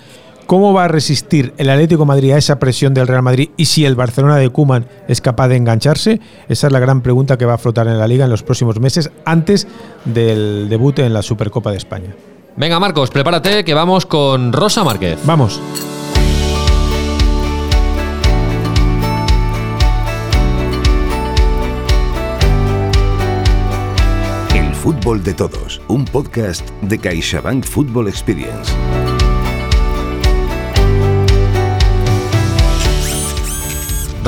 ¿Cómo 0.53 0.75
va 0.75 0.85
a 0.85 0.89
resistir 0.89 1.55
el 1.57 1.71
Atlético 1.71 2.03
de 2.03 2.09
Madrid 2.09 2.33
a 2.33 2.37
esa 2.37 2.59
presión 2.59 2.93
del 2.93 3.09
Real 3.09 3.23
Madrid 3.23 3.49
y 3.57 3.65
si 3.65 3.87
el 3.87 3.95
Barcelona 3.95 4.37
de 4.37 4.51
Kuman 4.51 4.87
es 5.09 5.23
capaz 5.23 5.49
de 5.49 5.57
engancharse? 5.57 6.21
Esa 6.47 6.67
es 6.67 6.73
la 6.75 6.79
gran 6.79 7.01
pregunta 7.01 7.39
que 7.39 7.47
va 7.47 7.55
a 7.55 7.57
flotar 7.57 7.89
en 7.89 7.99
la 7.99 8.07
liga 8.07 8.27
en 8.27 8.31
los 8.31 8.43
próximos 8.43 8.79
meses 8.79 9.11
antes 9.25 9.67
del 10.05 10.69
debut 10.69 10.99
en 10.99 11.15
la 11.15 11.23
Supercopa 11.23 11.71
de 11.71 11.79
España. 11.79 12.15
Venga, 12.55 12.79
Marcos, 12.79 13.09
prepárate 13.09 13.65
que 13.65 13.73
vamos 13.73 14.05
con 14.05 14.53
Rosa 14.53 14.85
Márquez. 14.85 15.21
Vamos. 15.25 15.59
El 24.55 24.75
fútbol 24.75 25.25
de 25.25 25.33
todos, 25.33 25.81
un 25.89 26.05
podcast 26.05 26.69
de 26.83 26.99
CaixaBank 26.99 27.65
Football 27.65 28.09
Experience. 28.09 28.71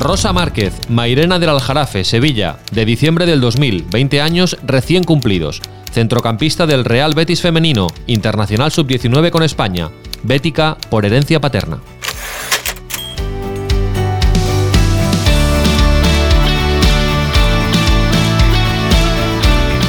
Rosa 0.05 0.35
Márquez, 0.35 0.91
Mairena 0.91 1.39
del 1.39 1.49
Aljarafe, 1.49 2.05
Sevilla, 2.05 2.59
de 2.73 2.85
diciembre 2.85 3.25
del 3.25 3.41
2000, 3.41 3.87
20 3.91 4.21
años 4.21 4.59
recién 4.63 5.03
cumplidos. 5.03 5.63
Centrocampista 5.93 6.67
del 6.67 6.85
Real 6.85 7.15
Betis 7.15 7.41
Femenino, 7.41 7.87
internacional 8.07 8.71
sub-19 8.71 9.31
con 9.31 9.43
España, 9.43 9.89
bética 10.23 10.77
por 10.91 11.07
herencia 11.07 11.41
paterna. 11.41 11.79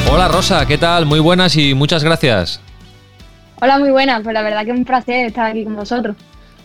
Hola 0.09 0.29
Rosa, 0.29 0.65
¿qué 0.65 0.77
tal? 0.77 1.05
Muy 1.05 1.19
buenas 1.19 1.57
y 1.57 1.73
muchas 1.73 2.05
gracias. 2.05 2.61
Hola, 3.59 3.79
muy 3.79 3.91
buena. 3.91 4.21
Pues 4.21 4.33
la 4.33 4.43
verdad 4.43 4.63
que 4.63 4.71
es 4.71 4.77
un 4.77 4.85
placer 4.85 5.25
estar 5.25 5.51
aquí 5.51 5.65
con 5.65 5.75
vosotros. 5.75 6.15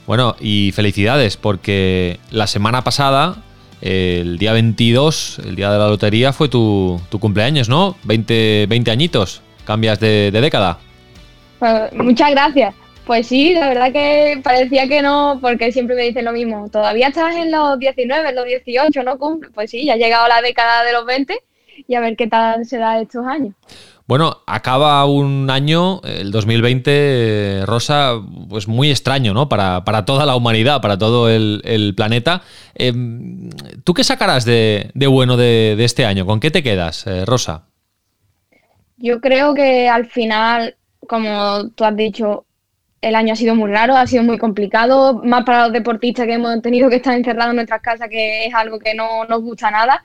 Bueno, 0.07 0.37
y 0.41 0.73
felicidades, 0.73 1.37
porque 1.37 2.19
la 2.31 2.47
semana 2.47 2.83
pasada, 2.83 3.43
el 3.81 4.39
día 4.39 4.53
22, 4.53 5.41
el 5.47 5.57
día 5.57 5.71
de 5.71 5.79
la 5.79 5.89
lotería, 5.89 6.33
fue 6.33 6.49
tu, 6.49 7.01
cumpleaños, 7.21 7.69
¿no? 7.69 7.97
20, 8.05 8.67
20 8.69 8.91
añitos, 8.91 9.43
cambias 9.65 10.01
de, 10.01 10.31
década. 10.33 10.79
Pues, 11.59 11.93
muchas 11.93 12.31
gracias. 12.31 12.75
Pues 13.07 13.27
sí, 13.27 13.55
la 13.55 13.69
verdad 13.69 13.93
que 13.93 14.41
parecía 14.43 14.87
que 14.87 15.03
no, 15.03 15.39
porque 15.41 15.73
siempre 15.73 15.97
me 15.97 16.03
dicen 16.03 16.25
lo 16.25 16.33
mismo. 16.33 16.69
Todavía 16.69 17.09
estás 17.09 17.35
en 17.35 17.51
los 17.51 17.79
19, 17.79 18.29
en 18.29 18.35
los 18.37 18.45
18, 18.45 19.03
¿no 19.03 19.19
cumple? 19.19 19.51
Pues 19.51 19.71
sí, 19.71 19.85
ya 19.85 19.95
ha 19.95 19.97
llegado 19.97 20.29
la 20.29 20.43
década 20.43 20.85
de 20.85 20.93
los 20.93 21.05
20 21.07 21.37
y 21.89 21.95
a 21.95 22.01
ver 22.01 22.17
qué 22.17 22.27
tal 22.27 22.65
se 22.67 22.79
da 22.79 23.01
estos 23.01 23.27
años. 23.27 23.55
Bueno, 24.11 24.39
acaba 24.45 25.05
un 25.05 25.49
año, 25.51 26.01
el 26.03 26.33
2020, 26.33 26.91
eh, 26.91 27.63
Rosa, 27.65 28.15
pues 28.49 28.67
muy 28.67 28.91
extraño, 28.91 29.33
¿no? 29.33 29.49
Para, 29.49 29.85
para 29.85 30.05
toda 30.05 30.27
la 30.27 30.35
humanidad, 30.35 30.81
para 30.81 30.99
todo 30.99 31.31
el, 31.31 31.63
el 31.65 31.95
planeta. 31.95 32.43
Eh, 32.75 32.93
¿Tú 33.85 33.95
qué 33.95 34.03
sacarás 34.03 34.45
de, 34.45 34.91
de 34.95 35.07
bueno 35.07 35.37
de, 35.37 35.77
de, 35.79 35.85
este 35.85 36.07
año? 36.07 36.27
¿Con 36.27 36.41
qué 36.41 36.51
te 36.51 36.65
quedas, 36.65 37.07
eh, 37.07 37.25
Rosa? 37.25 37.69
Yo 38.97 39.21
creo 39.21 39.55
que 39.55 39.89
al 39.89 40.07
final, 40.07 40.75
como 41.07 41.69
tú 41.77 41.85
has 41.85 41.95
dicho, 41.95 42.47
el 43.03 43.15
año 43.15 43.35
ha 43.35 43.37
sido 43.37 43.55
muy 43.55 43.71
raro, 43.71 43.97
ha 43.97 44.09
sido 44.09 44.25
muy 44.25 44.39
complicado, 44.39 45.23
más 45.23 45.45
para 45.45 45.67
los 45.67 45.73
deportistas 45.73 46.27
que 46.27 46.35
hemos 46.35 46.61
tenido 46.63 46.91
que 46.91 46.97
estar 46.97 47.17
encerrados 47.17 47.51
en 47.51 47.57
nuestras 47.59 47.81
casas, 47.81 48.09
que 48.09 48.47
es 48.47 48.55
algo 48.55 48.81
que 48.81 48.93
no 48.93 49.25
nos 49.27 49.41
gusta 49.41 49.71
nada. 49.71 50.05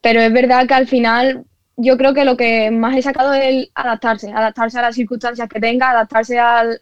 Pero 0.00 0.22
es 0.22 0.32
verdad 0.32 0.66
que 0.66 0.72
al 0.72 0.86
final 0.86 1.44
yo 1.76 1.96
creo 1.96 2.14
que 2.14 2.24
lo 2.24 2.36
que 2.36 2.70
más 2.70 2.96
he 2.96 3.02
sacado 3.02 3.32
es 3.32 3.70
adaptarse, 3.74 4.32
adaptarse 4.32 4.78
a 4.78 4.82
las 4.82 4.94
circunstancias 4.94 5.48
que 5.48 5.60
tenga, 5.60 5.90
adaptarse 5.90 6.38
al, 6.38 6.80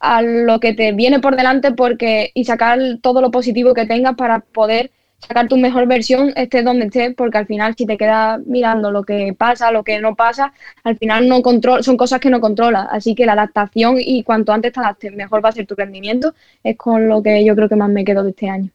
a 0.00 0.22
lo 0.22 0.60
que 0.60 0.74
te 0.74 0.92
viene 0.92 1.20
por 1.20 1.36
delante 1.36 1.72
porque 1.72 2.30
y 2.34 2.44
sacar 2.44 2.78
todo 3.02 3.20
lo 3.20 3.30
positivo 3.30 3.74
que 3.74 3.86
tengas 3.86 4.14
para 4.16 4.40
poder 4.40 4.90
sacar 5.18 5.48
tu 5.48 5.56
mejor 5.56 5.86
versión, 5.86 6.32
estés 6.36 6.64
donde 6.64 6.86
estés, 6.86 7.14
porque 7.14 7.38
al 7.38 7.46
final 7.46 7.74
si 7.76 7.86
te 7.86 7.96
quedas 7.96 8.40
mirando 8.46 8.90
lo 8.90 9.02
que 9.04 9.34
pasa, 9.36 9.70
lo 9.70 9.82
que 9.82 10.00
no 10.00 10.14
pasa, 10.14 10.52
al 10.84 10.96
final 10.98 11.28
no 11.28 11.42
control, 11.42 11.82
son 11.82 11.96
cosas 11.96 12.20
que 12.20 12.30
no 12.30 12.40
controlas. 12.40 12.86
Así 12.90 13.14
que 13.14 13.26
la 13.26 13.32
adaptación 13.32 13.96
y 13.98 14.22
cuanto 14.22 14.52
antes 14.52 14.72
te 14.72 14.80
adaptes, 14.80 15.12
mejor 15.14 15.44
va 15.44 15.48
a 15.50 15.52
ser 15.52 15.66
tu 15.66 15.74
rendimiento, 15.74 16.34
es 16.62 16.76
con 16.76 17.08
lo 17.08 17.22
que 17.22 17.44
yo 17.44 17.56
creo 17.56 17.68
que 17.68 17.76
más 17.76 17.90
me 17.90 18.04
quedo 18.04 18.22
de 18.22 18.30
este 18.30 18.48
año. 18.48 18.70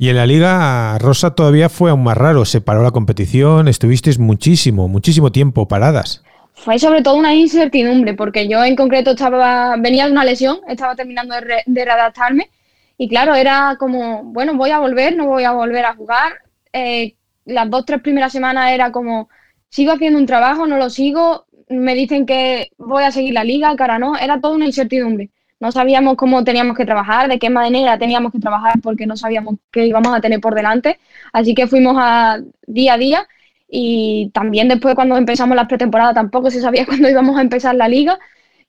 Y 0.00 0.08
en 0.08 0.16
la 0.16 0.24
liga, 0.24 0.96
Rosa 0.98 1.34
todavía 1.34 1.68
fue 1.68 1.90
aún 1.90 2.02
más 2.02 2.16
raro, 2.16 2.46
se 2.46 2.62
paró 2.62 2.82
la 2.82 2.90
competición, 2.90 3.68
estuvisteis 3.68 4.18
muchísimo, 4.18 4.88
muchísimo 4.88 5.30
tiempo 5.30 5.68
paradas. 5.68 6.24
Fue 6.54 6.78
sobre 6.78 7.02
todo 7.02 7.16
una 7.16 7.34
incertidumbre, 7.34 8.14
porque 8.14 8.48
yo 8.48 8.64
en 8.64 8.76
concreto 8.76 9.10
estaba, 9.10 9.76
venía 9.76 10.06
de 10.06 10.12
una 10.12 10.24
lesión, 10.24 10.60
estaba 10.68 10.96
terminando 10.96 11.34
de, 11.66 11.84
readaptarme 11.84 12.48
y 12.96 13.10
claro, 13.10 13.34
era 13.34 13.76
como, 13.78 14.22
bueno, 14.24 14.54
voy 14.54 14.70
a 14.70 14.78
volver, 14.78 15.14
no 15.16 15.26
voy 15.26 15.44
a 15.44 15.52
volver 15.52 15.84
a 15.84 15.94
jugar. 15.94 16.32
Eh, 16.72 17.16
las 17.44 17.68
dos, 17.68 17.84
tres 17.84 18.00
primeras 18.00 18.32
semanas 18.32 18.72
era 18.72 18.92
como, 18.92 19.28
sigo 19.68 19.92
haciendo 19.92 20.18
un 20.18 20.24
trabajo, 20.24 20.66
no 20.66 20.78
lo 20.78 20.88
sigo, 20.88 21.44
me 21.68 21.94
dicen 21.94 22.24
que 22.24 22.70
voy 22.78 23.02
a 23.02 23.10
seguir 23.10 23.34
la 23.34 23.44
liga, 23.44 23.76
cara 23.76 23.98
no, 23.98 24.16
era 24.16 24.40
toda 24.40 24.54
una 24.54 24.64
incertidumbre. 24.64 25.28
No 25.60 25.72
sabíamos 25.72 26.16
cómo 26.16 26.42
teníamos 26.44 26.76
que 26.76 26.86
trabajar, 26.86 27.28
de 27.28 27.38
qué 27.38 27.50
manera 27.50 27.98
teníamos 27.98 28.32
que 28.32 28.40
trabajar, 28.40 28.80
porque 28.82 29.06
no 29.06 29.16
sabíamos 29.16 29.56
qué 29.70 29.86
íbamos 29.86 30.14
a 30.16 30.20
tener 30.20 30.40
por 30.40 30.54
delante. 30.54 30.98
Así 31.32 31.54
que 31.54 31.66
fuimos 31.66 31.96
a 31.98 32.38
día 32.66 32.94
a 32.94 32.98
día 32.98 33.28
y 33.68 34.30
también 34.34 34.68
después 34.68 34.94
cuando 34.94 35.16
empezamos 35.16 35.56
la 35.56 35.68
pretemporada 35.68 36.14
tampoco 36.14 36.50
se 36.50 36.60
sabía 36.60 36.86
cuándo 36.86 37.08
íbamos 37.08 37.38
a 37.38 37.42
empezar 37.42 37.74
la 37.74 37.88
liga 37.88 38.18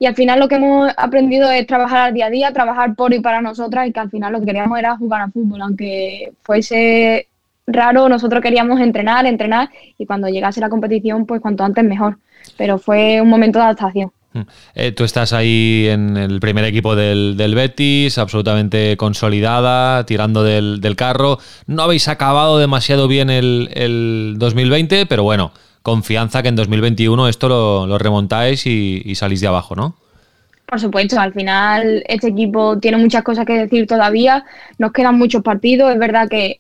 y 0.01 0.07
al 0.07 0.15
final 0.15 0.39
lo 0.39 0.47
que 0.47 0.55
hemos 0.55 0.91
aprendido 0.97 1.51
es 1.51 1.67
trabajar 1.67 1.99
al 2.07 2.13
día 2.15 2.25
a 2.25 2.29
día, 2.31 2.51
trabajar 2.53 2.95
por 2.95 3.13
y 3.13 3.19
para 3.19 3.39
nosotras 3.39 3.87
y 3.87 3.93
que 3.93 3.99
al 3.99 4.09
final 4.09 4.33
lo 4.33 4.39
que 4.39 4.47
queríamos 4.47 4.79
era 4.79 4.97
jugar 4.97 5.21
al 5.21 5.31
fútbol, 5.31 5.61
aunque 5.61 6.33
fuese 6.41 7.27
raro, 7.67 8.09
nosotros 8.09 8.41
queríamos 8.41 8.79
entrenar, 8.79 9.27
entrenar 9.27 9.69
y 9.99 10.07
cuando 10.07 10.27
llegase 10.27 10.59
la 10.59 10.69
competición, 10.69 11.27
pues 11.27 11.39
cuanto 11.39 11.63
antes 11.63 11.83
mejor. 11.83 12.17
Pero 12.57 12.79
fue 12.79 13.21
un 13.21 13.29
momento 13.29 13.59
de 13.59 13.65
adaptación. 13.65 14.11
Mm. 14.33 14.41
Eh, 14.75 14.91
tú 14.91 15.03
estás 15.03 15.33
ahí 15.33 15.87
en 15.89 16.15
el 16.17 16.39
primer 16.39 16.65
equipo 16.65 16.95
del, 16.95 17.55
Betis, 17.55 18.17
absolutamente 18.17 18.95
consolidada, 18.97 20.05
tirando 20.05 20.43
del, 20.43 20.95
carro. 20.95 21.39
No 21.67 21.83
habéis 21.83 22.07
acabado 22.07 22.59
demasiado 22.59 23.07
bien 23.07 23.29
el, 23.29 23.69
el 23.73 24.35
2020, 24.37 25.05
pero 25.05 25.23
bueno, 25.23 25.51
confianza 25.81 26.41
que 26.41 26.49
en 26.49 26.55
2021 26.55 27.27
esto 27.27 27.49
lo, 27.49 27.97
remontáis 27.97 28.65
y, 28.65 29.15
salís 29.15 29.41
de 29.41 29.47
abajo, 29.47 29.75
¿no? 29.75 29.95
Por 30.65 30.79
supuesto, 30.79 31.19
al 31.19 31.33
final 31.33 32.03
este 32.07 32.29
equipo 32.29 32.79
tiene 32.79 32.97
muchas 32.97 33.23
cosas 33.23 33.45
que 33.45 33.53
decir 33.53 33.87
todavía, 33.87 34.45
nos 34.77 34.93
quedan 34.93 35.17
muchos 35.17 35.43
partidos, 35.43 35.91
es 35.91 35.99
verdad 35.99 36.29
que 36.29 36.59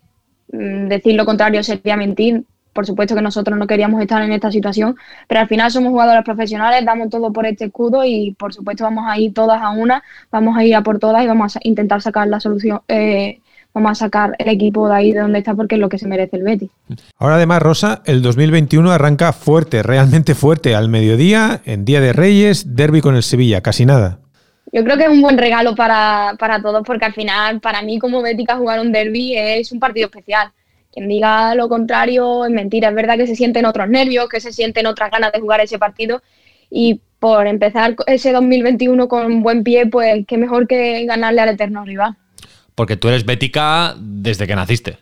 mm, 0.51 0.87
decir 0.87 1.15
lo 1.15 1.25
contrario 1.25 1.63
sería 1.63 1.95
mentir, 1.95 2.43
por 2.73 2.85
supuesto 2.85 3.15
que 3.15 3.21
nosotros 3.21 3.57
no 3.57 3.67
queríamos 3.67 4.01
estar 4.01 4.21
en 4.21 4.31
esta 4.31 4.51
situación, 4.51 4.95
pero 5.27 5.41
al 5.41 5.47
final 5.47 5.71
somos 5.71 5.91
jugadores 5.91 6.23
profesionales, 6.23 6.85
damos 6.85 7.09
todo 7.09 7.31
por 7.31 7.45
este 7.45 7.65
escudo 7.65 8.03
y 8.05 8.35
por 8.37 8.53
supuesto 8.53 8.83
vamos 8.83 9.05
a 9.07 9.17
ir 9.17 9.33
todas 9.33 9.61
a 9.61 9.71
una, 9.71 10.03
vamos 10.31 10.57
a 10.57 10.63
ir 10.63 10.75
a 10.75 10.81
por 10.81 10.99
todas 10.99 11.23
y 11.23 11.27
vamos 11.27 11.55
a 11.55 11.59
intentar 11.63 12.01
sacar 12.01 12.27
la 12.27 12.39
solución, 12.39 12.81
eh, 12.87 13.39
vamos 13.73 13.91
a 13.91 13.95
sacar 13.95 14.35
el 14.37 14.49
equipo 14.49 14.87
de 14.87 14.95
ahí 14.95 15.11
de 15.13 15.19
donde 15.19 15.39
está 15.39 15.53
porque 15.53 15.75
es 15.75 15.81
lo 15.81 15.89
que 15.89 15.97
se 15.97 16.07
merece 16.07 16.37
el 16.37 16.43
Betis. 16.43 16.69
Ahora 17.17 17.35
además, 17.35 17.61
Rosa, 17.61 18.01
el 18.05 18.21
2021 18.21 18.91
arranca 18.91 19.33
fuerte, 19.33 19.83
realmente 19.83 20.35
fuerte, 20.35 20.75
al 20.75 20.89
mediodía, 20.89 21.61
en 21.65 21.85
Día 21.85 22.01
de 22.01 22.13
Reyes, 22.13 22.75
derby 22.75 23.01
con 23.01 23.15
el 23.15 23.23
Sevilla, 23.23 23.61
casi 23.61 23.85
nada. 23.85 24.19
Yo 24.73 24.83
creo 24.85 24.97
que 24.97 25.03
es 25.03 25.09
un 25.09 25.21
buen 25.21 25.37
regalo 25.37 25.75
para, 25.75 26.37
todos 26.61 26.83
porque 26.85 27.05
al 27.05 27.13
final, 27.13 27.59
para 27.59 27.81
mí 27.81 27.99
como 27.99 28.21
bética, 28.21 28.55
jugar 28.55 28.79
un 28.79 28.91
derby 28.91 29.35
es 29.35 29.71
un 29.71 29.79
partido 29.79 30.07
especial. 30.07 30.51
Quien 30.91 31.07
diga 31.07 31.55
lo 31.55 31.69
contrario 31.69 32.45
es 32.45 32.51
mentira. 32.51 32.89
Es 32.89 32.95
verdad 32.95 33.17
que 33.17 33.27
se 33.27 33.35
sienten 33.35 33.65
otros 33.65 33.87
nervios, 33.89 34.27
que 34.29 34.41
se 34.41 34.51
sienten 34.51 34.85
otras 34.85 35.11
ganas 35.11 35.31
de 35.31 35.39
jugar 35.39 35.61
ese 35.61 35.79
partido 35.79 36.21
y 36.69 37.01
por 37.19 37.45
empezar 37.45 37.95
ese 38.07 38.31
2021 38.31 39.07
con 39.07 39.43
buen 39.43 39.63
pie, 39.63 39.85
pues 39.85 40.25
qué 40.27 40.37
mejor 40.37 40.67
que 40.67 41.05
ganarle 41.05 41.41
al 41.41 41.49
eterno 41.49 41.85
rival. 41.85 42.17
Porque 42.73 42.97
tú 42.97 43.09
eres 43.09 43.25
bética 43.25 43.95
desde 43.99 44.47
que 44.47 44.55
naciste. 44.55 44.97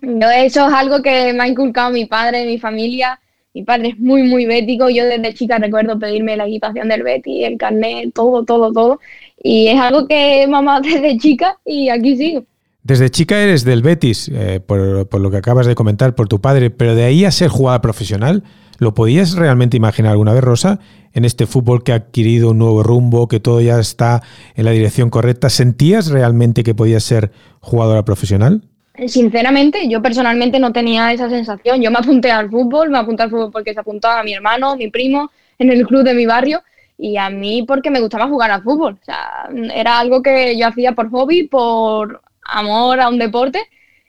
Yo, 0.00 0.30
eso 0.30 0.68
es 0.68 0.72
algo 0.72 1.02
que 1.02 1.32
me 1.32 1.42
ha 1.42 1.48
inculcado 1.48 1.90
mi 1.90 2.06
padre, 2.06 2.46
mi 2.46 2.58
familia. 2.58 3.18
Mi 3.54 3.64
padre 3.64 3.88
es 3.88 3.98
muy, 3.98 4.22
muy 4.22 4.46
bético. 4.46 4.88
Yo 4.90 5.04
desde 5.04 5.34
chica 5.34 5.58
recuerdo 5.58 5.98
pedirme 5.98 6.36
la 6.36 6.46
equipación 6.46 6.88
del 6.88 7.02
Betty, 7.02 7.44
el 7.44 7.58
carnet, 7.58 8.12
todo, 8.14 8.44
todo, 8.44 8.72
todo. 8.72 9.00
Y 9.42 9.68
es 9.68 9.80
algo 9.80 10.06
que 10.06 10.46
mamá 10.48 10.80
desde 10.82 11.18
chica 11.18 11.58
y 11.64 11.88
aquí 11.88 12.16
sigo. 12.16 12.44
Desde 12.82 13.10
chica 13.10 13.38
eres 13.38 13.64
del 13.64 13.82
Betis, 13.82 14.28
eh, 14.32 14.60
por, 14.60 15.20
lo 15.20 15.30
que 15.30 15.36
acabas 15.36 15.66
de 15.66 15.74
comentar, 15.74 16.14
por 16.14 16.28
tu 16.28 16.40
padre, 16.40 16.70
pero 16.70 16.94
de 16.94 17.04
ahí 17.04 17.24
a 17.24 17.30
ser 17.30 17.48
jugador 17.48 17.80
profesional, 17.80 18.42
¿Lo 18.82 18.94
podías 18.94 19.36
realmente 19.36 19.76
imaginar 19.76 20.10
alguna 20.10 20.32
vez, 20.32 20.42
Rosa, 20.42 20.80
en 21.12 21.24
este 21.24 21.46
fútbol 21.46 21.84
que 21.84 21.92
ha 21.92 21.94
adquirido 21.94 22.50
un 22.50 22.58
nuevo 22.58 22.82
rumbo, 22.82 23.28
que 23.28 23.38
todo 23.38 23.60
ya 23.60 23.78
está 23.78 24.22
en 24.56 24.64
la 24.64 24.72
dirección 24.72 25.08
correcta? 25.08 25.50
¿Sentías 25.50 26.08
realmente 26.08 26.64
que 26.64 26.74
podías 26.74 27.04
ser 27.04 27.30
jugadora 27.60 28.04
profesional? 28.04 28.62
Sinceramente, 29.06 29.88
yo 29.88 30.02
personalmente 30.02 30.58
no 30.58 30.72
tenía 30.72 31.12
esa 31.12 31.30
sensación. 31.30 31.80
Yo 31.80 31.92
me 31.92 31.98
apunté 31.98 32.32
al 32.32 32.50
fútbol, 32.50 32.90
me 32.90 32.98
apunté 32.98 33.22
al 33.22 33.30
fútbol 33.30 33.52
porque 33.52 33.72
se 33.72 33.78
apuntaba 33.78 34.24
mi 34.24 34.34
hermano, 34.34 34.74
mi 34.74 34.88
primo, 34.90 35.30
en 35.60 35.70
el 35.70 35.86
club 35.86 36.02
de 36.02 36.14
mi 36.14 36.26
barrio, 36.26 36.60
y 36.98 37.16
a 37.18 37.30
mí 37.30 37.62
porque 37.62 37.88
me 37.88 38.00
gustaba 38.00 38.26
jugar 38.26 38.50
al 38.50 38.64
fútbol. 38.64 38.98
O 39.00 39.04
sea, 39.04 39.48
era 39.76 40.00
algo 40.00 40.22
que 40.22 40.58
yo 40.58 40.66
hacía 40.66 40.90
por 40.90 41.08
hobby, 41.08 41.44
por 41.44 42.20
amor 42.52 43.00
a 43.00 43.08
un 43.08 43.18
deporte 43.18 43.60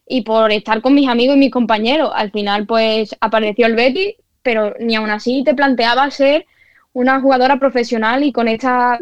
y 0.08 0.22
por 0.22 0.52
estar 0.52 0.82
con 0.82 0.94
mis 0.94 1.08
amigos 1.10 1.36
y 1.36 1.40
mis 1.40 1.52
compañeros. 1.52 2.12
Al 2.14 2.32
final, 2.32 2.66
pues 2.68 3.16
apareció 3.22 3.66
el 3.66 3.76
Betty, 3.76 4.16
pero 4.42 4.74
ni 4.80 4.96
aún 4.96 5.10
así 5.10 5.44
te 5.44 5.56
planteaba 5.56 6.10
ser 6.12 6.46
una 6.94 7.20
jugadora 7.22 7.58
profesional 7.58 8.24
y 8.24 8.32
con 8.32 8.48
esta 8.48 9.00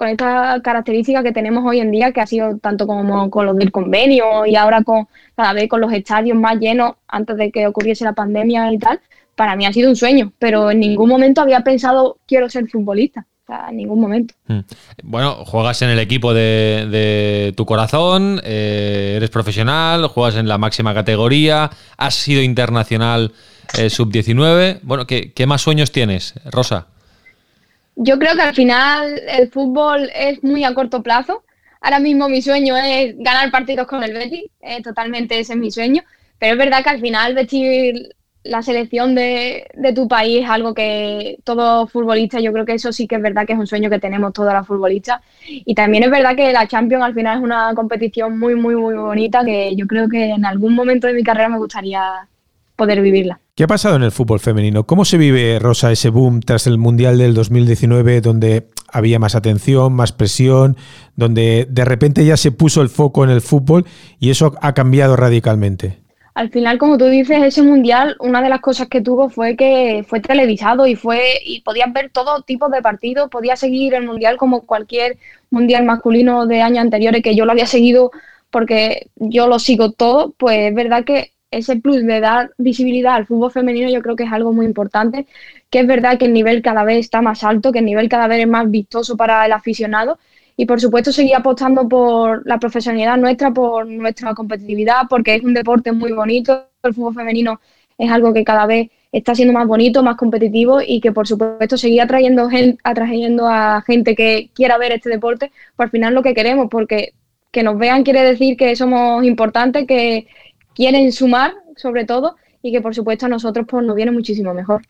con 0.00 0.08
esta 0.08 0.62
característica 0.64 1.22
que 1.22 1.30
tenemos 1.32 1.62
hoy 1.66 1.78
en 1.78 1.90
día, 1.90 2.12
que 2.12 2.22
ha 2.22 2.26
sido 2.26 2.56
tanto 2.56 2.86
como 2.86 3.28
con 3.28 3.44
los 3.44 3.54
del 3.58 3.70
convenio 3.70 4.46
y 4.46 4.56
ahora 4.56 4.82
con 4.82 5.08
cada 5.36 5.52
vez 5.52 5.68
con 5.68 5.82
los 5.82 5.92
estadios 5.92 6.38
más 6.38 6.58
llenos 6.58 6.94
antes 7.06 7.36
de 7.36 7.52
que 7.52 7.66
ocurriese 7.66 8.04
la 8.04 8.14
pandemia 8.14 8.72
y 8.72 8.78
tal, 8.78 8.98
para 9.34 9.56
mí 9.56 9.66
ha 9.66 9.74
sido 9.74 9.90
un 9.90 9.96
sueño, 9.96 10.32
pero 10.38 10.70
en 10.70 10.80
ningún 10.80 11.10
momento 11.10 11.42
había 11.42 11.60
pensado 11.60 12.16
quiero 12.26 12.48
ser 12.48 12.66
futbolista. 12.70 13.26
En 13.68 13.76
ningún 13.76 14.00
momento. 14.00 14.34
Hmm. 14.46 14.60
Bueno, 15.02 15.44
juegas 15.44 15.82
en 15.82 15.90
el 15.90 15.98
equipo 15.98 16.34
de, 16.34 17.52
tu 17.56 17.66
corazón, 17.66 18.40
eh, 18.44 19.14
eres 19.16 19.30
profesional, 19.30 20.06
juegas 20.08 20.36
en 20.36 20.48
la 20.48 20.58
máxima 20.58 20.94
categoría, 20.94 21.70
has 21.96 22.14
sido 22.14 22.42
internacional 22.42 23.32
eh, 23.78 23.90
sub-19. 23.90 24.80
Bueno, 24.82 25.06
¿qué, 25.06 25.46
más 25.46 25.62
sueños 25.62 25.92
tienes, 25.92 26.34
Rosa? 26.46 26.86
Yo 27.96 28.18
creo 28.18 28.34
que 28.34 28.42
al 28.42 28.54
final 28.54 29.20
el 29.28 29.50
fútbol 29.50 30.10
es 30.14 30.42
muy 30.42 30.64
a 30.64 30.74
corto 30.74 31.02
plazo. 31.02 31.42
Ahora 31.80 31.98
mismo 31.98 32.28
mi 32.28 32.42
sueño 32.42 32.76
es 32.76 33.14
ganar 33.18 33.50
partidos 33.50 33.86
con 33.86 34.02
el 34.02 34.12
Betis, 34.12 34.44
eh, 34.60 34.82
totalmente 34.82 35.38
ese 35.38 35.54
es 35.54 35.58
mi 35.58 35.70
sueño. 35.70 36.02
Pero 36.38 36.52
es 36.52 36.58
verdad 36.58 36.82
que 36.82 36.90
al 36.90 37.00
final 37.00 37.34
vestir 37.34 38.14
la 38.42 38.62
selección 38.62 39.14
de, 39.14 39.66
tu 39.94 40.08
país 40.08 40.44
es 40.44 40.50
algo 40.50 40.72
que 40.72 41.38
todo 41.44 41.86
futbolista, 41.86 42.40
yo 42.40 42.52
creo 42.52 42.64
que 42.64 42.74
eso 42.74 42.92
sí 42.92 43.06
que 43.06 43.16
es 43.16 43.22
verdad 43.22 43.46
que 43.46 43.52
es 43.52 43.58
un 43.58 43.66
sueño 43.66 43.90
que 43.90 43.98
tenemos 43.98 44.32
todas 44.32 44.54
las 44.54 44.66
futbolistas. 44.66 45.20
Y 45.46 45.74
también 45.74 46.04
es 46.04 46.10
verdad 46.10 46.34
que 46.34 46.52
la 46.52 46.66
Champions 46.66 47.04
al 47.04 47.14
final 47.14 47.38
es 47.38 47.44
una 47.44 47.74
competición 47.74 48.38
muy, 48.38 48.54
muy, 48.54 48.74
muy 48.76 48.94
bonita 48.94 49.44
que 49.44 49.74
yo 49.76 49.86
creo 49.86 50.08
que 50.08 50.30
en 50.30 50.44
algún 50.44 50.74
momento 50.74 51.06
de 51.06 51.14
mi 51.14 51.22
carrera 51.22 51.48
me 51.48 51.58
gustaría 51.58 52.26
poder 52.76 53.02
vivirla. 53.02 53.38
¿Qué 53.54 53.64
ha 53.64 53.66
pasado 53.66 53.96
en 53.96 54.02
el 54.04 54.10
fútbol 54.10 54.40
femenino? 54.40 54.84
¿Cómo 54.84 55.04
se 55.04 55.18
vive, 55.18 55.58
Rosa, 55.58 55.92
ese 55.92 56.08
boom 56.08 56.40
tras 56.40 56.66
el 56.66 56.78
Mundial 56.78 57.18
del 57.18 57.34
2019 57.34 58.22
donde 58.22 58.68
había 58.90 59.18
más 59.18 59.34
atención, 59.34 59.92
más 59.92 60.12
presión, 60.12 60.78
donde 61.14 61.66
de 61.68 61.84
repente 61.84 62.24
ya 62.24 62.38
se 62.38 62.52
puso 62.52 62.80
el 62.80 62.88
foco 62.88 63.22
en 63.22 63.28
el 63.28 63.42
fútbol 63.42 63.84
y 64.18 64.30
eso 64.30 64.54
ha 64.62 64.72
cambiado 64.72 65.14
radicalmente? 65.14 65.98
Al 66.40 66.48
final, 66.48 66.78
como 66.78 66.96
tú 66.96 67.04
dices, 67.04 67.42
ese 67.42 67.62
mundial, 67.62 68.16
una 68.18 68.40
de 68.40 68.48
las 68.48 68.62
cosas 68.62 68.88
que 68.88 69.02
tuvo 69.02 69.28
fue 69.28 69.56
que 69.56 70.06
fue 70.08 70.20
televisado 70.20 70.86
y 70.86 70.96
fue 70.96 71.34
y 71.44 71.60
podías 71.60 71.92
ver 71.92 72.08
todo 72.10 72.40
tipo 72.42 72.70
de 72.70 72.80
partidos, 72.80 73.28
podías 73.28 73.60
seguir 73.60 73.92
el 73.92 74.06
mundial 74.06 74.38
como 74.38 74.62
cualquier 74.62 75.18
mundial 75.50 75.84
masculino 75.84 76.46
de 76.46 76.62
años 76.62 76.78
anteriores 76.78 77.22
que 77.22 77.34
yo 77.36 77.44
lo 77.44 77.52
había 77.52 77.66
seguido 77.66 78.10
porque 78.50 79.10
yo 79.16 79.48
lo 79.48 79.58
sigo 79.58 79.92
todo, 79.92 80.32
pues 80.38 80.70
es 80.70 80.74
verdad 80.74 81.04
que 81.04 81.32
ese 81.50 81.76
plus 81.76 82.06
de 82.06 82.20
dar 82.20 82.52
visibilidad 82.56 83.16
al 83.16 83.26
fútbol 83.26 83.52
femenino 83.52 83.90
yo 83.90 84.00
creo 84.00 84.16
que 84.16 84.24
es 84.24 84.32
algo 84.32 84.54
muy 84.54 84.64
importante, 84.64 85.26
que 85.68 85.80
es 85.80 85.86
verdad 85.86 86.18
que 86.18 86.24
el 86.24 86.32
nivel 86.32 86.62
cada 86.62 86.84
vez 86.84 87.00
está 87.00 87.20
más 87.20 87.44
alto, 87.44 87.70
que 87.70 87.80
el 87.80 87.84
nivel 87.84 88.08
cada 88.08 88.28
vez 88.28 88.40
es 88.40 88.48
más 88.48 88.70
vistoso 88.70 89.14
para 89.18 89.44
el 89.44 89.52
aficionado 89.52 90.18
y 90.56 90.66
por 90.66 90.80
supuesto 90.80 91.12
seguir 91.12 91.34
apostando 91.36 91.88
por 91.88 92.46
la 92.46 92.58
profesionalidad 92.58 93.16
nuestra, 93.16 93.50
por 93.52 93.86
nuestra 93.86 94.34
competitividad, 94.34 95.02
porque 95.08 95.36
es 95.36 95.42
un 95.42 95.54
deporte 95.54 95.92
muy 95.92 96.12
bonito, 96.12 96.66
el 96.82 96.94
fútbol 96.94 97.14
femenino 97.14 97.60
es 97.98 98.10
algo 98.10 98.32
que 98.32 98.44
cada 98.44 98.66
vez 98.66 98.90
está 99.12 99.34
siendo 99.34 99.52
más 99.52 99.66
bonito, 99.66 100.02
más 100.02 100.16
competitivo 100.16 100.80
y 100.80 101.00
que 101.00 101.12
por 101.12 101.26
supuesto 101.26 101.76
seguir 101.76 102.00
atrayendo, 102.00 102.48
atrayendo 102.84 103.48
a 103.48 103.82
gente 103.82 104.14
que 104.14 104.50
quiera 104.54 104.78
ver 104.78 104.92
este 104.92 105.10
deporte, 105.10 105.50
pues 105.76 105.86
al 105.86 105.90
final 105.90 106.14
lo 106.14 106.22
que 106.22 106.34
queremos, 106.34 106.68
porque 106.70 107.12
que 107.50 107.62
nos 107.62 107.78
vean 107.78 108.04
quiere 108.04 108.22
decir 108.22 108.56
que 108.56 108.76
somos 108.76 109.24
importantes, 109.24 109.86
que 109.86 110.26
quieren 110.74 111.10
sumar 111.12 111.54
sobre 111.76 112.04
todo 112.04 112.36
y 112.62 112.72
que 112.72 112.80
por 112.80 112.94
supuesto 112.94 113.26
a 113.26 113.28
nosotros 113.28 113.66
pues, 113.68 113.84
nos 113.84 113.96
viene 113.96 114.12
muchísimo 114.12 114.54
mejor. 114.54 114.82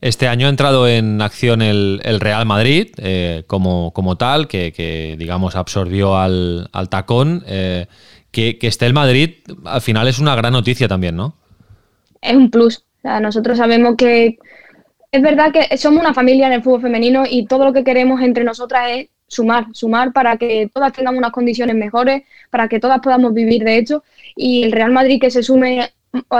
Este 0.00 0.28
año 0.28 0.46
ha 0.46 0.50
entrado 0.50 0.86
en 0.88 1.22
acción 1.22 1.62
el, 1.62 2.00
Real 2.20 2.46
Madrid 2.46 2.88
eh, 2.98 3.44
como, 3.46 3.92
como, 3.92 4.16
tal, 4.16 4.48
que, 4.48 5.16
digamos 5.18 5.56
absorbió 5.56 6.16
al, 6.16 6.68
tacón. 6.90 7.42
Eh, 7.46 7.86
que, 8.30 8.58
esté 8.60 8.86
el 8.86 8.92
Madrid 8.92 9.36
al 9.64 9.80
final 9.80 10.08
es 10.08 10.18
una 10.18 10.34
gran 10.34 10.52
noticia 10.52 10.88
también, 10.88 11.16
¿no? 11.16 11.36
Es 12.20 12.34
un 12.34 12.50
plus. 12.50 12.84
nosotros 13.02 13.58
sabemos 13.58 13.94
que 13.96 14.38
es 15.12 15.22
verdad 15.22 15.52
que 15.52 15.76
somos 15.78 16.00
una 16.00 16.12
familia 16.12 16.48
en 16.48 16.54
el 16.54 16.62
fútbol 16.62 16.82
femenino 16.82 17.24
y 17.28 17.46
todo 17.46 17.64
lo 17.66 17.72
que 17.72 17.84
queremos 17.84 18.20
entre 18.20 18.42
nosotras 18.42 18.90
es 18.90 19.08
sumar, 19.28 19.66
sumar 19.72 20.12
para 20.12 20.36
que 20.36 20.68
todas 20.72 20.92
tengamos 20.92 21.18
unas 21.18 21.32
condiciones 21.32 21.76
mejores, 21.76 22.22
para 22.50 22.68
que 22.68 22.80
todas 22.80 23.00
podamos 23.00 23.32
vivir 23.32 23.64
de 23.64 23.78
hecho. 23.78 24.02
Y 24.34 24.64
el 24.64 24.72
Real 24.72 24.92
Madrid 24.92 25.20
que 25.20 25.30
se 25.30 25.42
sume 25.42 25.90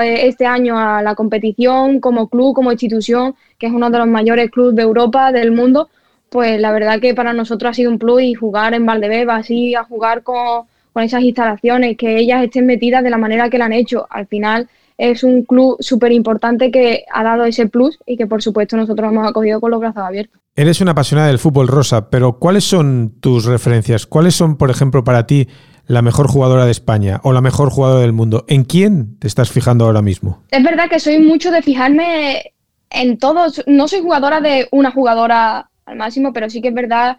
este 0.02 0.46
año 0.46 0.78
a 0.78 1.02
la 1.02 1.14
competición 1.14 2.00
como 2.00 2.28
club, 2.28 2.54
como 2.54 2.72
institución, 2.72 3.34
que 3.58 3.66
es 3.66 3.72
uno 3.72 3.90
de 3.90 3.98
los 3.98 4.06
mayores 4.06 4.50
clubes 4.50 4.76
de 4.76 4.82
Europa, 4.82 5.32
del 5.32 5.52
mundo, 5.52 5.88
pues 6.34 6.60
la 6.60 6.72
verdad 6.72 7.00
que 7.00 7.14
para 7.14 7.32
nosotros 7.32 7.70
ha 7.70 7.74
sido 7.74 7.90
un 7.90 7.98
plus 7.98 8.22
y 8.22 8.34
jugar 8.34 8.74
en 8.74 8.86
Valdebeba, 8.86 9.36
así, 9.36 9.74
a 9.74 9.84
jugar 9.84 10.22
con, 10.22 10.66
esas 10.96 11.22
instalaciones, 11.22 11.96
que 11.96 12.18
ellas 12.18 12.44
estén 12.44 12.66
metidas 12.66 13.02
de 13.02 13.10
la 13.10 13.18
manera 13.18 13.50
que 13.50 13.58
la 13.58 13.64
han 13.66 13.72
hecho. 13.72 14.06
Al 14.10 14.26
final 14.26 14.68
es 14.96 15.24
un 15.24 15.42
club 15.42 15.76
súper 15.80 16.12
importante 16.12 16.70
que 16.70 17.04
ha 17.12 17.24
dado 17.24 17.44
ese 17.44 17.66
plus 17.66 17.98
y 18.06 18.16
que 18.16 18.26
por 18.26 18.42
supuesto 18.42 18.76
nosotros 18.76 19.10
hemos 19.10 19.28
acogido 19.28 19.60
con 19.60 19.72
los 19.72 19.80
brazos 19.80 20.02
abiertos. 20.02 20.40
Eres 20.56 20.80
una 20.80 20.92
apasionada 20.92 21.28
del 21.28 21.40
fútbol 21.40 21.66
rosa, 21.66 22.10
pero 22.10 22.38
¿cuáles 22.38 22.62
son 22.64 23.14
tus 23.20 23.44
referencias? 23.44 24.06
¿Cuáles 24.06 24.36
son, 24.36 24.56
por 24.56 24.70
ejemplo, 24.70 25.02
para 25.02 25.26
ti 25.26 25.48
la 25.86 26.02
mejor 26.02 26.28
jugadora 26.28 26.64
de 26.64 26.70
España 26.70 27.20
o 27.24 27.32
la 27.32 27.40
mejor 27.40 27.70
jugadora 27.70 28.00
del 28.00 28.12
mundo. 28.12 28.44
¿En 28.48 28.64
quién 28.64 29.18
te 29.18 29.26
estás 29.26 29.50
fijando 29.50 29.84
ahora 29.84 30.02
mismo? 30.02 30.42
Es 30.50 30.62
verdad 30.62 30.88
que 30.88 31.00
soy 31.00 31.18
mucho 31.18 31.50
de 31.50 31.62
fijarme 31.62 32.54
en 32.90 33.18
todos. 33.18 33.62
No 33.66 33.88
soy 33.88 34.00
jugadora 34.00 34.40
de 34.40 34.68
una 34.70 34.90
jugadora 34.90 35.68
al 35.86 35.96
máximo, 35.96 36.32
pero 36.32 36.48
sí 36.48 36.62
que 36.62 36.68
es 36.68 36.74
verdad 36.74 37.16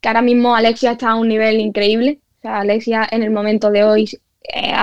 que 0.00 0.08
ahora 0.08 0.22
mismo 0.22 0.54
Alexia 0.54 0.92
está 0.92 1.10
a 1.10 1.16
un 1.16 1.28
nivel 1.28 1.60
increíble. 1.60 2.20
O 2.38 2.42
sea, 2.42 2.60
Alexia 2.60 3.06
en 3.10 3.22
el 3.22 3.30
momento 3.30 3.70
de 3.70 3.84
hoy, 3.84 4.10
eh, 4.52 4.74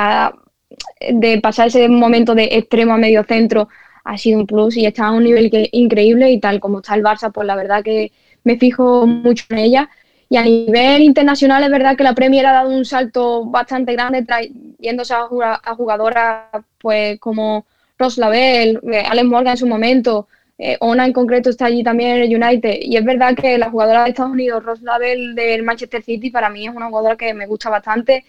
de 1.11 1.41
pasar 1.41 1.67
ese 1.67 1.89
momento 1.89 2.35
de 2.35 2.49
extremo 2.51 2.93
a 2.93 2.97
medio 2.97 3.23
centro, 3.23 3.67
ha 4.03 4.17
sido 4.17 4.39
un 4.39 4.47
plus 4.47 4.77
y 4.77 4.85
está 4.85 5.07
a 5.07 5.11
un 5.11 5.23
nivel 5.23 5.51
increíble 5.73 6.31
y 6.31 6.39
tal 6.39 6.59
como 6.59 6.79
está 6.79 6.95
el 6.95 7.03
Barça, 7.03 7.31
pues 7.31 7.45
la 7.45 7.55
verdad 7.55 7.83
que 7.83 8.11
me 8.43 8.57
fijo 8.57 9.05
mucho 9.05 9.45
en 9.49 9.57
ella 9.57 9.89
y 10.29 10.37
a 10.37 10.43
nivel 10.43 11.01
internacional 11.03 11.63
es 11.63 11.69
verdad 11.69 11.95
que 11.95 12.03
la 12.03 12.13
Premier 12.13 12.45
ha 12.45 12.51
dado 12.51 12.69
un 12.69 12.85
salto 12.85 13.45
bastante 13.45 13.93
grande 13.93 14.23
trayéndose 14.23 15.13
a, 15.13 15.75
jugadoras 15.75 16.45
pues 16.79 17.19
como 17.19 17.65
Ross 17.97 18.17
Lavelle, 18.17 18.79
eh, 18.91 19.03
Alex 19.07 19.25
Morgan 19.27 19.51
en 19.51 19.57
su 19.57 19.67
momento, 19.67 20.27
eh, 20.57 20.75
Ona 20.81 21.05
en 21.05 21.13
concreto 21.13 21.49
está 21.49 21.65
allí 21.65 21.83
también 21.83 22.17
en 22.17 22.23
el 22.23 22.43
United. 22.43 22.77
Y 22.81 22.97
es 22.97 23.05
verdad 23.05 23.35
que 23.35 23.57
la 23.57 23.69
jugadora 23.69 24.03
de 24.03 24.09
Estados 24.09 24.31
Unidos, 24.31 24.63
Ross 24.63 24.81
Lavelle 24.81 25.33
del 25.33 25.63
Manchester 25.63 26.01
City, 26.03 26.29
para 26.29 26.49
mí 26.49 26.67
es 26.67 26.75
una 26.75 26.89
jugadora 26.89 27.15
que 27.15 27.33
me 27.33 27.47
gusta 27.47 27.69
bastante. 27.69 28.25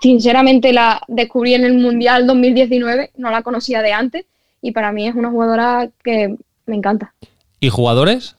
Sinceramente 0.00 0.72
la 0.72 1.02
descubrí 1.06 1.54
en 1.54 1.64
el 1.64 1.74
Mundial 1.74 2.26
2019, 2.26 3.10
no 3.16 3.30
la 3.30 3.42
conocía 3.42 3.82
de 3.82 3.92
antes 3.92 4.24
y 4.62 4.72
para 4.72 4.90
mí 4.90 5.06
es 5.06 5.14
una 5.14 5.30
jugadora 5.30 5.90
que 6.02 6.34
me 6.64 6.76
encanta. 6.76 7.12
¿Y 7.60 7.68
jugadores? 7.68 8.35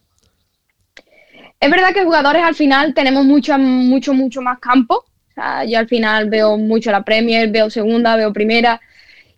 Es 1.60 1.72
verdad 1.72 1.94
que 1.94 2.04
jugadores 2.04 2.44
al 2.44 2.56
final 2.56 2.94
tenemos 2.94 3.26
mucho, 3.26 3.58
mucho, 3.58 4.14
mucho 4.14 4.42
más 4.42 4.60
campo. 4.60 5.06
yo 5.68 5.80
al 5.80 5.88
final 5.88 6.30
veo 6.30 6.58
mucho 6.58 6.92
la 6.92 7.04
Premier, 7.04 7.50
veo 7.50 7.70
segunda, 7.70 8.16
veo 8.16 8.32
primera. 8.32 8.80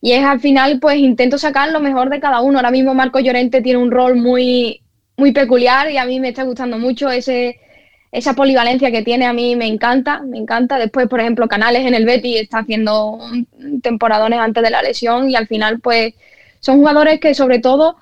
Y 0.02 0.14
es 0.14 0.24
al 0.24 0.40
final, 0.40 0.80
pues 0.80 0.98
intento 0.98 1.38
sacar 1.38 1.72
lo 1.72 1.80
mejor 1.80 2.10
de 2.10 2.20
cada 2.20 2.42
uno. 2.42 2.58
Ahora 2.60 2.72
mismo 2.72 2.94
Marco 2.94 3.20
Llorente 3.20 3.62
tiene 3.62 3.80
un 3.80 3.92
rol 3.92 4.16
muy, 4.16 4.82
muy 5.18 5.32
peculiar 5.32 5.92
y 5.92 5.98
a 5.98 6.06
mí 6.06 6.20
me 6.20 6.30
está 6.30 6.44
gustando 6.44 6.78
mucho 6.78 7.10
ese, 7.10 7.60
esa 8.12 8.34
polivalencia 8.34 8.92
que 8.92 9.02
tiene. 9.02 9.26
A 9.26 9.34
mí 9.34 9.56
me 9.56 9.68
encanta, 9.68 10.22
me 10.22 10.38
encanta. 10.38 10.78
Después, 10.78 11.08
por 11.08 11.20
ejemplo, 11.22 11.48
Canales 11.48 11.86
en 11.86 11.94
el 11.94 12.06
Betis 12.06 12.42
está 12.42 12.60
haciendo 12.60 13.20
temporadones 13.82 14.40
antes 14.40 14.64
de 14.64 14.70
la 14.70 14.82
lesión 14.82 15.30
y 15.30 15.36
al 15.36 15.48
final, 15.48 15.80
pues 15.80 16.14
son 16.60 16.78
jugadores 16.80 17.20
que 17.20 17.34
sobre 17.34 17.60
todo 17.60 17.98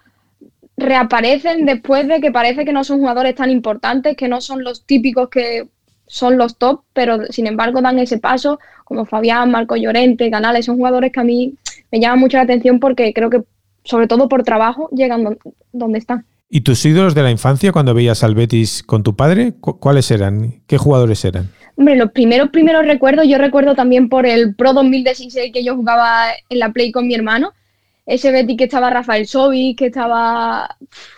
reaparecen 0.77 1.65
después 1.65 2.07
de 2.07 2.21
que 2.21 2.31
parece 2.31 2.63
que 2.63 2.71
no 2.71 2.83
son 2.83 2.99
jugadores 2.99 3.35
tan 3.35 3.49
importantes, 3.49 4.15
que 4.15 4.27
no 4.27 4.41
son 4.41 4.63
los 4.63 4.85
típicos 4.85 5.29
que 5.29 5.67
son 6.05 6.37
los 6.37 6.57
top, 6.57 6.81
pero 6.93 7.25
sin 7.29 7.47
embargo 7.47 7.81
dan 7.81 7.99
ese 7.99 8.19
paso, 8.19 8.59
como 8.85 9.05
Fabián, 9.05 9.51
Marco 9.51 9.75
Llorente, 9.75 10.31
Canales, 10.31 10.65
son 10.65 10.77
jugadores 10.77 11.11
que 11.11 11.19
a 11.19 11.23
mí 11.23 11.55
me 11.91 11.99
llaman 11.99 12.19
mucho 12.19 12.37
la 12.37 12.43
atención 12.43 12.79
porque 12.79 13.13
creo 13.13 13.29
que, 13.29 13.41
sobre 13.83 14.07
todo 14.07 14.29
por 14.29 14.43
trabajo, 14.43 14.89
llegan 14.91 15.37
donde 15.73 15.99
están. 15.99 16.25
¿Y 16.49 16.61
tus 16.61 16.85
ídolos 16.85 17.13
de 17.13 17.23
la 17.23 17.31
infancia 17.31 17.73
cuando 17.73 17.93
veías 17.93 18.23
al 18.23 18.35
Betis 18.35 18.81
con 18.83 19.03
tu 19.03 19.15
padre, 19.17 19.55
cuáles 19.59 20.09
eran? 20.11 20.61
¿Qué 20.65 20.77
jugadores 20.77 21.25
eran? 21.25 21.49
Hombre, 21.75 21.97
los 21.97 22.11
primeros, 22.11 22.49
primeros 22.49 22.85
recuerdos, 22.85 23.27
yo 23.27 23.37
recuerdo 23.37 23.75
también 23.75 24.07
por 24.07 24.25
el 24.25 24.55
Pro 24.55 24.73
2016 24.73 25.51
que 25.51 25.63
yo 25.63 25.75
jugaba 25.75 26.27
en 26.49 26.59
la 26.59 26.71
Play 26.71 26.91
con 26.93 27.05
mi 27.05 27.15
hermano, 27.15 27.51
ese 28.07 28.31
Betis 28.31 28.57
que 28.57 28.63
estaba 28.63 28.89
Rafael 28.89 29.27
Sobi, 29.27 29.75
que 29.75 29.87
estaba 29.87 30.77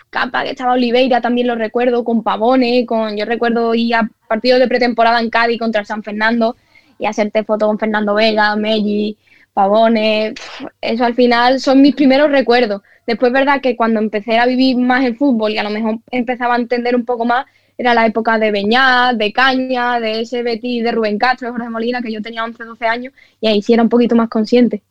Capa, 0.09 0.43
que 0.43 0.49
estaba 0.51 0.73
Oliveira, 0.73 1.21
también 1.21 1.47
lo 1.47 1.55
recuerdo, 1.55 2.03
con 2.03 2.23
Pavone, 2.23 2.85
con 2.85 3.15
yo 3.15 3.25
recuerdo 3.25 3.75
ir 3.75 3.95
a 3.95 4.09
partidos 4.27 4.59
de 4.59 4.67
pretemporada 4.67 5.19
en 5.21 5.29
Cádiz 5.29 5.59
contra 5.59 5.85
San 5.85 6.03
Fernando 6.03 6.55
y 6.97 7.05
hacerte 7.05 7.43
fotos 7.43 7.67
con 7.67 7.79
Fernando 7.79 8.15
Vega, 8.15 8.55
Melli, 8.55 9.17
Pavone, 9.53 10.33
eso 10.81 11.05
al 11.05 11.13
final 11.13 11.59
son 11.59 11.81
mis 11.81 11.95
primeros 11.95 12.31
recuerdos. 12.31 12.81
Después, 13.05 13.31
verdad 13.31 13.61
que 13.61 13.75
cuando 13.75 13.99
empecé 13.99 14.39
a 14.39 14.45
vivir 14.47 14.77
más 14.77 15.05
el 15.05 15.15
fútbol 15.15 15.51
y 15.51 15.57
a 15.59 15.63
lo 15.63 15.69
mejor 15.69 15.99
empezaba 16.11 16.55
a 16.55 16.57
entender 16.59 16.95
un 16.95 17.05
poco 17.05 17.25
más, 17.25 17.45
era 17.77 17.93
la 17.93 18.05
época 18.05 18.39
de 18.39 18.51
Beñat, 18.51 19.15
de 19.15 19.31
Caña, 19.31 19.99
de 19.99 20.21
ese 20.21 20.43
Betis 20.43 20.83
de 20.83 20.91
Rubén 20.91 21.17
Castro, 21.19 21.47
de 21.47 21.51
Jorge 21.53 21.69
Molina, 21.69 22.01
que 22.01 22.11
yo 22.11 22.21
tenía 22.21 22.43
11, 22.43 22.63
12 22.63 22.85
años 22.85 23.13
y 23.41 23.47
ahí 23.47 23.61
sí 23.61 23.73
era 23.73 23.83
un 23.83 23.89
poquito 23.89 24.15
más 24.15 24.29
consciente. 24.29 24.83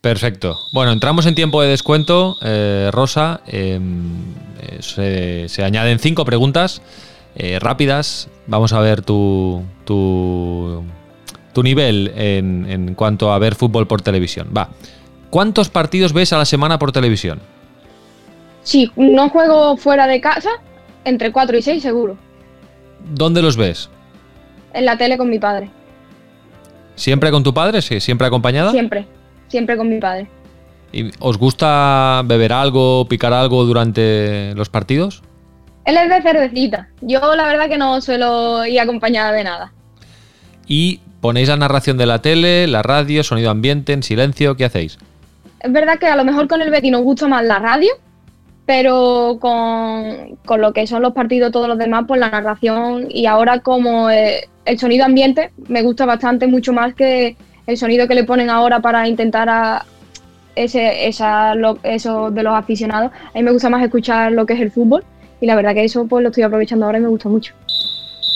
Perfecto. 0.00 0.58
Bueno, 0.72 0.92
entramos 0.92 1.26
en 1.26 1.34
tiempo 1.34 1.60
de 1.60 1.68
descuento, 1.68 2.38
eh, 2.42 2.88
Rosa. 2.90 3.42
Em, 3.46 4.34
eh, 4.96 5.46
se, 5.48 5.62
añaden 5.62 5.98
cinco 5.98 6.24
preguntas 6.24 6.80
eh, 7.36 7.58
rápidas. 7.60 8.28
Vamos 8.46 8.72
a 8.72 8.80
ver 8.80 9.02
tu, 9.02 9.62
tu, 9.84 10.82
nivel 11.62 12.12
en, 12.16 12.66
en, 12.70 12.94
cuanto 12.94 13.30
a 13.30 13.38
ver 13.38 13.54
fútbol 13.54 13.86
por 13.86 14.00
televisión. 14.00 14.48
Va. 14.56 14.70
¿Cuántos 15.28 15.68
partidos 15.68 16.14
ves 16.14 16.32
a 16.32 16.38
la 16.38 16.46
semana 16.46 16.78
por 16.78 16.92
televisión? 16.92 17.40
Sí, 18.62 18.90
no 18.96 19.28
juego 19.28 19.76
fuera 19.76 20.06
de 20.06 20.20
casa, 20.20 20.50
entre 21.04 21.30
cuatro 21.30 21.58
y 21.58 21.62
seis 21.62 21.82
seguro. 21.82 22.16
¿Dónde 23.12 23.42
los 23.42 23.58
ves? 23.58 23.90
En 24.72 24.86
la 24.86 24.96
tele 24.96 25.18
con 25.18 25.28
mi 25.28 25.38
padre. 25.38 25.68
¿Siempre 26.94 27.30
con 27.30 27.42
tu 27.42 27.52
padre? 27.52 27.82
¿Siempre 27.82 28.26
acompañada? 28.26 28.70
Siempre 28.70 29.06
siempre 29.50 29.76
con 29.76 29.88
mi 29.88 30.00
padre. 30.00 30.28
¿Y 30.92 31.10
os 31.20 31.38
gusta 31.38 32.22
beber 32.24 32.52
algo, 32.52 33.06
picar 33.06 33.32
algo 33.32 33.64
durante 33.64 34.54
los 34.54 34.68
partidos? 34.68 35.22
Él 35.84 35.96
es 35.96 36.08
de 36.08 36.22
cervecita. 36.22 36.88
Yo 37.00 37.34
la 37.34 37.46
verdad 37.46 37.68
que 37.68 37.78
no 37.78 38.00
suelo 38.00 38.64
ir 38.66 38.80
acompañada 38.80 39.32
de 39.32 39.44
nada. 39.44 39.72
¿Y 40.66 41.00
ponéis 41.20 41.48
la 41.48 41.56
narración 41.56 41.96
de 41.96 42.06
la 42.06 42.22
tele, 42.22 42.66
la 42.66 42.82
radio, 42.82 43.22
sonido 43.22 43.50
ambiente, 43.50 43.92
en 43.92 44.02
silencio? 44.02 44.56
¿Qué 44.56 44.64
hacéis? 44.64 44.98
Es 45.60 45.72
verdad 45.72 45.98
que 45.98 46.06
a 46.06 46.16
lo 46.16 46.24
mejor 46.24 46.48
con 46.48 46.62
el 46.62 46.70
Betty 46.70 46.90
nos 46.90 47.02
gusta 47.02 47.28
más 47.28 47.44
la 47.44 47.58
radio, 47.58 47.90
pero 48.66 49.38
con, 49.40 50.60
lo 50.60 50.72
que 50.72 50.86
son 50.86 51.02
los 51.02 51.12
partidos, 51.12 51.52
todos 51.52 51.68
los 51.68 51.78
demás, 51.78 52.04
pues 52.06 52.20
la 52.20 52.30
narración 52.30 53.06
y 53.08 53.26
ahora 53.26 53.60
como 53.60 54.10
eh, 54.10 54.48
el 54.64 54.78
sonido 54.78 55.04
ambiente 55.04 55.50
me 55.68 55.82
gusta 55.82 56.06
bastante, 56.06 56.46
mucho 56.46 56.72
más 56.72 56.94
que, 56.94 57.36
el 57.70 57.76
sonido 57.76 58.08
que 58.08 58.14
le 58.14 58.24
ponen 58.24 58.50
ahora 58.50 58.80
para 58.80 59.06
intentar 59.08 59.48
a 59.48 59.84
ese, 60.56 61.06
esa, 61.06 61.54
eso 61.84 62.30
de 62.30 62.42
los 62.42 62.54
aficionados. 62.54 63.12
A 63.12 63.38
mí 63.38 63.42
me 63.42 63.52
gusta 63.52 63.70
más 63.70 63.82
escuchar 63.82 64.32
lo 64.32 64.44
que 64.46 64.54
es 64.54 64.60
el 64.60 64.70
fútbol 64.70 65.04
y 65.40 65.46
la 65.46 65.54
verdad 65.54 65.74
que 65.74 65.84
eso 65.84 66.06
pues 66.06 66.22
lo 66.22 66.30
estoy 66.30 66.42
aprovechando 66.42 66.86
ahora 66.86 66.98
y 66.98 67.02
me 67.02 67.08
gusta 67.08 67.28
mucho. 67.28 67.54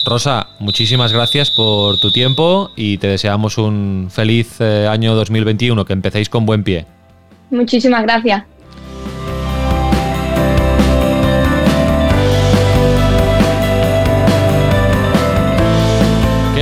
Rosa, 0.05 0.47
muchísimas 0.59 1.11
gracias 1.11 1.51
por 1.51 1.99
tu 1.99 2.11
tiempo 2.11 2.71
y 2.75 2.97
te 2.97 3.07
deseamos 3.07 3.57
un 3.57 4.07
feliz 4.11 4.61
eh, 4.61 4.87
año 4.87 5.15
2021, 5.15 5.83
que 5.83 5.93
empecéis 5.93 6.29
con 6.29 6.45
buen 6.45 6.63
pie. 6.63 6.85
Muchísimas 7.49 8.03
gracias. 8.03 8.43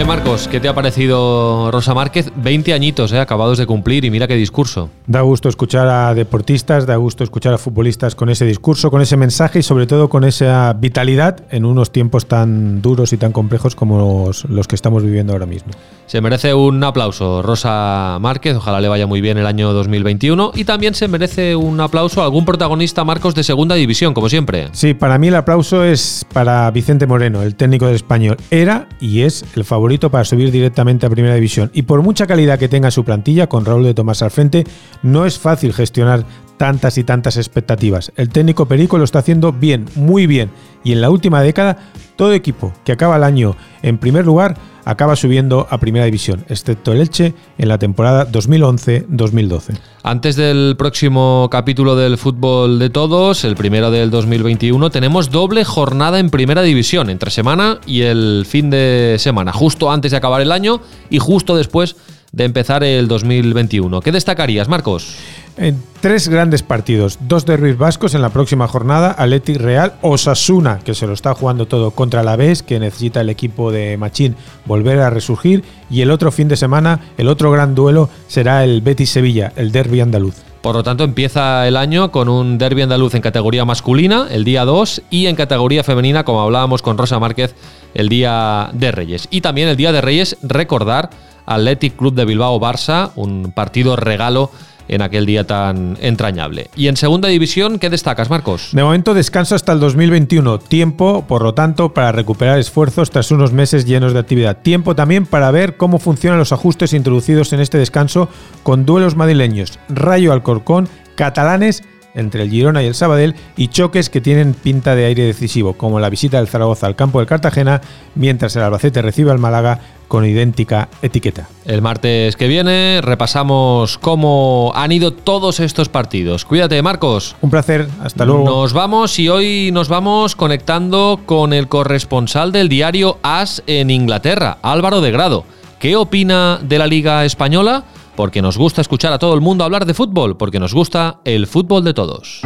Bien, 0.04 0.18
Marcos, 0.18 0.50
¿qué 0.50 0.60
te 0.60 0.68
ha 0.68 0.76
parecido 0.76 1.72
Rosa 1.72 1.94
Márquez? 1.94 2.30
20 2.36 2.74
añitos, 2.74 3.14
¿eh? 3.14 3.20
acabados 3.20 3.58
de 3.58 3.66
cumplir 3.66 4.04
y 4.04 4.12
mira 4.12 4.28
qué 4.28 4.36
discurso. 4.36 4.90
Da 5.08 5.22
gusto 5.22 5.48
escuchar 5.48 5.88
a 5.88 6.14
deportistas, 6.14 6.86
da 6.86 6.98
gusto 6.98 7.24
escuchar 7.24 7.54
a 7.54 7.58
futbolistas 7.58 8.14
con 8.14 8.30
ese 8.30 8.44
discurso, 8.44 8.92
con 8.92 9.02
ese 9.02 9.16
mensaje 9.16 9.60
y 9.60 9.64
sobre 9.64 9.88
todo 9.88 10.10
con 10.10 10.26
esa 10.26 10.74
vitalidad 10.74 11.46
en 11.52 11.64
unos 11.64 11.94
tiempos 11.94 12.26
tan 12.26 12.82
duros 12.82 13.14
y 13.14 13.18
tan 13.18 13.32
complejos 13.32 13.76
como 13.76 14.26
los, 14.26 14.44
los 14.44 14.68
que 14.68 14.76
estamos 14.76 15.04
viviendo 15.04 15.32
ahora 15.32 15.46
mismo. 15.46 15.72
Se 16.06 16.20
merece 16.20 16.54
un 16.54 16.84
aplauso 16.84 17.42
Rosa 17.42 18.18
Márquez, 18.20 18.58
ojalá 18.58 18.82
le 18.82 18.90
vaya 18.90 19.08
muy 19.08 19.22
bien 19.22 19.38
el 19.38 19.46
año 19.46 19.72
2021 19.72 20.52
y 20.54 20.66
también 20.66 20.96
se 20.96 21.08
merece 21.08 21.56
un 21.56 21.80
aplauso 21.80 22.22
a 22.22 22.26
algún 22.26 22.44
protagonista 22.44 23.06
Marcos 23.06 23.36
de 23.36 23.44
segunda 23.46 23.76
división, 23.76 24.14
como 24.14 24.28
siempre. 24.28 24.68
Sí, 24.74 24.94
para 24.94 25.18
mí 25.18 25.30
el 25.30 25.36
aplauso 25.36 25.86
es 25.86 26.26
para 26.34 26.70
Vicente 26.72 27.08
Moreno, 27.08 27.42
el 27.42 27.56
técnico 27.56 27.86
del 27.86 27.96
español. 27.96 28.36
Era 28.52 28.90
y 29.00 29.22
es 29.22 29.46
el 29.56 29.64
favorito 29.64 29.93
para 30.00 30.26
subir 30.26 30.52
directamente 30.52 31.06
a 31.06 31.10
primera 31.10 31.36
división. 31.36 31.72
Y 31.74 31.84
por 31.84 32.02
mucha 32.02 32.28
calidad 32.28 32.60
que 32.60 32.70
tenga 32.70 32.92
su 32.92 33.04
plantilla 33.04 33.48
con 33.48 33.66
Raúl 33.66 33.84
de 33.84 33.94
Tomás 33.94 34.22
al 34.22 34.32
frente, 34.32 34.66
no 35.02 35.26
es 35.26 35.40
fácil 35.40 35.74
gestionar 35.74 36.26
tantas 36.58 36.98
y 36.98 37.04
tantas 37.04 37.38
expectativas. 37.38 38.12
El 38.16 38.30
técnico 38.30 38.68
Perico 38.68 38.98
lo 38.98 39.04
está 39.04 39.20
haciendo 39.20 39.52
bien, 39.52 39.86
muy 39.96 40.28
bien 40.28 40.52
y 40.84 40.92
en 40.92 41.02
la 41.02 41.10
última 41.10 41.42
década 41.42 41.78
todo 42.16 42.34
equipo 42.34 42.74
que 42.84 42.92
acaba 42.92 43.16
el 43.18 43.24
año 43.24 43.56
en 43.82 43.98
primer 43.98 44.26
lugar 44.26 44.56
acaba 44.86 45.16
subiendo 45.16 45.68
a 45.70 45.78
Primera 45.80 46.06
División, 46.06 46.44
excepto 46.50 46.92
el 46.92 47.00
Elche 47.00 47.34
en 47.58 47.70
la 47.70 47.78
temporada 47.78 48.30
2011-2012. 48.30 49.78
Antes 50.04 50.36
del 50.36 50.76
próximo 50.78 51.48
capítulo 51.50 51.96
del 51.96 52.18
fútbol 52.18 52.80
de 52.80 52.90
todos, 52.90 53.46
el 53.46 53.56
primero 53.56 53.92
del 53.92 54.12
2021, 54.12 54.90
tenemos 54.90 55.32
doble 55.32 55.64
jornada 55.64 56.20
en 56.20 56.30
Primera 56.30 56.62
División, 56.62 57.10
entre 57.10 57.32
semana 57.32 57.80
y 57.86 58.02
el 58.02 58.46
fin 58.48 58.70
de 58.70 59.16
semana, 59.20 59.54
justo 59.54 59.92
antes 59.92 60.12
de 60.12 60.18
acabar 60.18 60.42
el 60.42 60.52
año 60.52 60.82
y 61.10 61.20
justo 61.20 61.56
después 61.56 61.96
de 61.96 62.13
empezar 62.38 62.84
el 62.84 63.08
2021. 63.08 64.02
¿Qué 64.02 64.12
destacarías, 64.12 64.68
Marcos? 64.68 65.16
En 65.56 65.80
tres 66.02 66.30
grandes 66.30 66.64
partidos, 66.64 67.20
dos 67.22 67.46
derbis 67.46 67.78
vascos 67.78 68.16
en 68.16 68.24
la 68.24 68.32
próxima 68.32 68.68
jornada, 68.68 69.12
Athletic 69.12 69.58
Real, 69.58 69.94
Osasuna, 70.02 70.80
que 70.80 70.96
se 70.96 71.06
lo 71.06 71.14
está 71.14 71.36
jugando 71.36 71.68
todo 71.68 71.92
contra 71.92 72.24
la 72.24 72.36
vez, 72.36 72.64
que 72.64 72.80
necesita 72.80 73.22
el 73.22 73.30
equipo 73.30 73.72
de 73.72 73.96
Machín 73.98 74.36
volver 74.66 75.00
a 75.00 75.12
resurgir, 75.12 75.64
y 75.92 76.02
el 76.02 76.10
otro 76.10 76.32
fin 76.32 76.48
de 76.48 76.58
semana, 76.58 77.02
el 77.20 77.28
otro 77.28 77.52
gran 77.52 77.76
duelo 77.76 78.10
será 78.28 78.64
el 78.64 78.82
Betis 78.82 79.12
Sevilla, 79.12 79.54
el 79.56 79.72
derby 79.72 80.00
andaluz. 80.00 80.38
Por 80.64 80.76
lo 80.76 80.82
tanto, 80.82 81.04
empieza 81.04 81.68
el 81.68 81.78
año 81.78 82.10
con 82.12 82.30
un 82.30 82.58
derby 82.58 82.82
andaluz 82.82 83.14
en 83.14 83.22
categoría 83.22 83.64
masculina, 83.64 84.28
el 84.32 84.46
día 84.46 84.66
2, 84.66 85.04
y 85.12 85.28
en 85.28 85.36
categoría 85.36 85.84
femenina, 85.84 86.24
como 86.24 86.42
hablábamos 86.42 86.82
con 86.82 86.98
Rosa 86.98 87.20
Márquez, 87.20 87.54
el 87.94 88.10
día 88.10 88.72
de 88.74 88.92
Reyes. 88.92 89.28
Y 89.30 89.42
también 89.42 89.68
el 89.68 89.78
día 89.78 89.92
de 89.92 90.02
Reyes, 90.02 90.38
recordar 90.42 91.12
Athletic 91.46 91.96
Club 91.96 92.14
de 92.14 92.26
Bilbao 92.26 92.60
Barça, 92.60 93.12
un 93.16 93.52
partido 93.54 93.96
regalo 93.96 94.52
en 94.88 95.02
aquel 95.02 95.26
día 95.26 95.46
tan 95.46 95.98
entrañable. 96.02 96.70
Y 96.76 96.88
en 96.88 96.98
segunda 96.98 97.30
división, 97.30 97.80
¿qué 97.80 97.90
destacas, 97.90 98.30
Marcos? 98.30 98.70
De 98.74 98.84
momento 98.84 99.14
descanso 99.14 99.56
hasta 99.56 99.72
el 99.72 99.80
2021. 99.80 100.60
Tiempo, 100.60 101.26
por 101.28 101.42
lo 101.42 101.54
tanto, 101.54 101.94
para 101.94 102.12
recuperar 102.12 102.60
esfuerzos 102.60 103.10
tras 103.10 103.32
unos 103.32 103.54
meses 103.54 103.86
llenos 103.86 104.14
de 104.14 104.20
actividad. 104.20 104.58
Tiempo 104.58 104.96
también 104.96 105.26
para 105.26 105.52
ver 105.52 105.78
cómo 105.78 106.00
funcionan 106.00 106.40
los 106.40 106.52
ajustes 106.52 106.94
introducidos 106.94 107.54
en 107.54 107.60
este 107.60 107.78
descanso 107.78 108.30
con 108.64 108.86
duelos 108.86 109.16
madrileños. 109.16 109.80
Rayo 109.90 110.34
Alcorcón, 110.34 110.90
catalanes 111.16 111.84
entre 112.16 112.44
el 112.44 112.50
Girona 112.50 112.84
y 112.84 112.88
el 112.88 112.96
Sabadell 112.96 113.36
y 113.58 113.70
choques 113.70 114.10
que 114.10 114.22
tienen 114.22 114.54
pinta 114.54 114.96
de 114.96 115.06
aire 115.06 115.24
decisivo, 115.24 115.74
como 115.74 116.00
la 116.00 116.10
visita 116.10 116.38
del 116.38 116.48
Zaragoza 116.48 116.88
al 116.88 116.96
campo 116.96 117.20
del 117.20 117.28
Cartagena, 117.28 117.82
mientras 118.16 118.56
el 118.56 118.64
Albacete 118.64 119.02
recibe 119.02 119.32
al 119.32 119.40
Málaga 119.40 119.80
con 120.08 120.26
idéntica 120.26 120.90
etiqueta. 121.02 121.48
El 121.66 121.82
martes 121.82 122.36
que 122.36 122.48
viene 122.48 123.00
repasamos 123.02 123.98
cómo 123.98 124.72
han 124.76 124.92
ido 124.92 125.12
todos 125.12 125.60
estos 125.60 125.90
partidos. 125.90 126.46
Cuídate, 126.46 126.80
Marcos. 126.84 127.36
Un 127.42 127.50
placer, 127.50 127.88
hasta 128.00 128.26
luego. 128.26 128.46
Nos 128.46 128.74
vamos 128.74 129.18
y 129.18 129.30
hoy 129.30 129.72
nos 129.74 129.90
vamos 129.90 130.36
conectando 130.36 131.22
con 131.26 131.52
el 131.52 131.68
corresponsal 131.68 132.52
del 132.52 132.70
diario 132.70 133.18
AS 133.24 133.64
en 133.66 133.90
Inglaterra, 133.90 134.60
Álvaro 134.62 135.02
de 135.02 135.12
Grado. 135.12 135.46
¿Qué 135.80 135.96
opina 135.96 136.60
de 136.62 136.78
la 136.78 136.88
Liga 136.88 137.26
Española? 137.26 137.84
Porque 138.16 138.42
nos 138.42 138.58
gusta 138.58 138.82
escuchar 138.82 139.14
a 139.14 139.20
todo 139.20 139.34
el 139.34 139.42
mundo 139.42 139.64
hablar 139.64 139.86
de 139.86 139.94
fútbol, 139.94 140.38
porque 140.38 140.60
nos 140.60 140.74
gusta 140.74 141.20
el 141.26 141.48
fútbol 141.48 141.84
de 141.84 141.94
todos. 141.94 142.42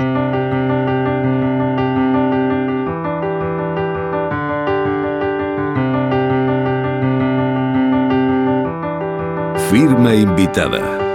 Firma 9.69 10.15
invitada. 10.15 11.06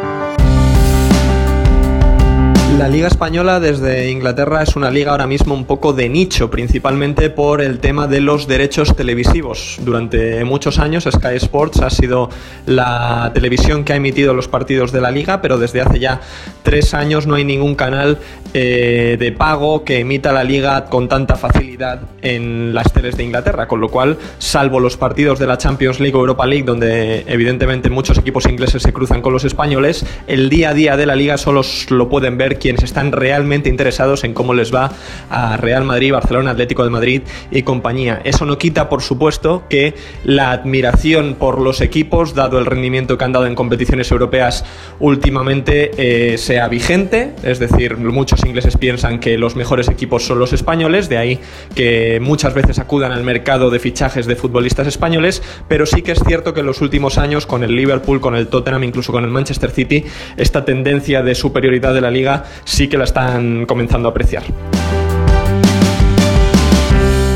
La 2.79 2.89
Liga 2.89 3.07
Española 3.07 3.61
desde 3.61 4.11
Inglaterra 4.11 4.63
es 4.63 4.77
una 4.77 4.91
liga 4.91 5.13
ahora 5.13 5.27
mismo 5.27 5.55
un 5.55 5.67
poco 5.67 5.93
de 5.93 6.09
nicho, 6.09 6.51
principalmente 6.51 7.29
por 7.29 7.61
el 7.61 7.79
tema 7.81 8.07
de 8.07 8.21
los 8.21 8.49
derechos 8.49 8.97
televisivos. 8.97 9.79
Durante 9.83 10.43
muchos 10.45 10.79
años 10.79 11.05
Sky 11.05 11.37
Sports 11.37 11.81
ha 11.81 11.91
sido 11.91 12.31
la 12.65 13.31
televisión 13.35 13.85
que 13.85 13.93
ha 13.93 13.97
emitido 13.97 14.33
los 14.33 14.49
partidos 14.49 14.91
de 14.91 15.03
la 15.03 15.11
liga, 15.11 15.43
pero 15.43 15.59
desde 15.59 15.83
hace 15.83 15.99
ya 15.99 16.23
tres 16.63 16.95
años 16.95 17.27
no 17.27 17.35
hay 17.35 17.45
ningún 17.45 17.75
canal 17.75 18.19
eh, 18.55 19.17
de 19.19 19.33
pago 19.33 19.85
que 19.85 20.01
emita 20.01 20.33
la 20.33 20.43
liga 20.43 20.87
con 20.87 21.09
tanta 21.09 21.37
facilidad 21.37 22.01
en 22.23 22.75
las 22.75 22.93
teles 22.93 23.17
de 23.17 23.25
Inglaterra, 23.25 23.69
con 23.69 23.81
lo 23.81 23.91
cual, 23.91 24.17
salvo 24.39 24.81
los 24.81 24.97
partidos 24.97 25.39
de 25.39 25.47
la 25.47 25.59
Champions 25.59 26.01
League 26.01 26.17
o 26.17 26.21
Europa 26.21 26.47
League, 26.47 26.65
donde 26.65 27.25
evidentemente 27.27 27.91
muchos 27.91 28.19
equipos 28.19 28.47
ingleses 28.47 28.83
se 28.83 28.93
cruzan 28.93 29.21
con 29.21 29.33
los 29.33 29.45
españoles, 29.45 30.07
el 30.27 30.49
día 30.49 30.71
a 30.71 30.75
día 30.75 30.97
de 30.97 31.07
la 31.07 31.17
liga 31.17 31.37
solo 31.37 31.63
lo 31.91 32.09
pueden 32.09 32.39
ver 32.39 32.59
quienes 32.63 32.85
están 32.85 33.11
realmente 33.11 33.69
interesados 33.69 34.23
en 34.23 34.35
cómo 34.35 34.55
les 34.55 34.73
va 34.73 34.93
a 35.29 35.57
Real 35.57 35.85
Madrid, 35.85 36.13
Barcelona, 36.13 36.53
Atlético 36.53 36.85
de 36.85 36.91
Madrid 36.91 37.23
y 37.51 37.65
compañía. 37.65 38.21
Eso 38.23 38.47
no 38.47 38.57
quita, 38.57 38.89
por 38.89 39.03
supuesto, 39.03 39.65
que 39.69 39.95
la 40.23 40.53
admiración 40.53 41.35
por 41.35 41.61
los 41.61 41.81
equipos, 41.81 42.37
dado 42.37 42.61
el 42.61 42.67
rendimiento 42.67 43.19
que 43.19 43.25
han 43.25 43.33
dado 43.33 43.47
en 43.47 43.57
competiciones 43.57 44.13
europeas 44.13 44.65
últimamente, 45.01 45.91
eh, 45.97 46.39
sea 46.39 46.69
vigente. 46.69 47.33
Es 47.43 47.59
decir, 47.59 47.97
muchos 47.97 48.45
ingleses 48.45 48.77
piensan 48.77 49.19
que 49.19 49.37
los 49.39 49.57
mejores 49.57 49.89
equipos 49.89 50.25
son 50.25 50.39
los 50.39 50.53
españoles, 50.53 51.09
de 51.09 51.19
ahí 51.19 51.41
que 51.75 52.21
muchas 52.23 52.55
veces 52.55 52.79
acudan 52.79 53.11
al 53.11 53.25
mercado 53.25 53.71
de 53.71 53.81
fichajes 53.81 54.27
de 54.27 54.37
futbolistas 54.37 54.87
españoles, 54.87 55.43
pero 55.67 55.85
sí 55.85 56.03
que 56.03 56.13
es 56.13 56.21
cierto 56.25 56.55
que 56.55 56.61
en 56.61 56.67
los 56.67 56.81
últimos 56.81 57.19
años, 57.19 57.45
con 57.45 57.65
el 57.65 57.75
Liverpool, 57.75 58.21
con 58.21 58.37
el 58.37 58.47
Tottenham, 58.47 58.85
incluso 58.85 59.11
con 59.11 59.25
el 59.25 59.31
Manchester 59.31 59.73
City, 59.73 60.05
esta 60.37 60.65
tendencia 60.65 61.25
de 61.25 61.35
superioridad 61.35 61.93
de 61.93 62.01
la 62.01 62.13
liga 62.13 62.45
sí 62.65 62.89
que 62.89 62.99
la 62.99 63.05
están 63.05 63.67
comenzando 63.67 64.09
a 64.09 64.11
apreciar. 64.11 64.45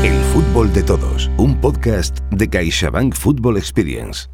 El 0.03 0.17
fútbol 0.33 0.71
de 0.73 0.83
todos, 0.83 1.29
un 1.37 1.59
podcast 1.59 2.19
de 2.31 2.47
CaixaBank 2.49 3.15
Football 3.15 3.57
Experience. 3.57 4.27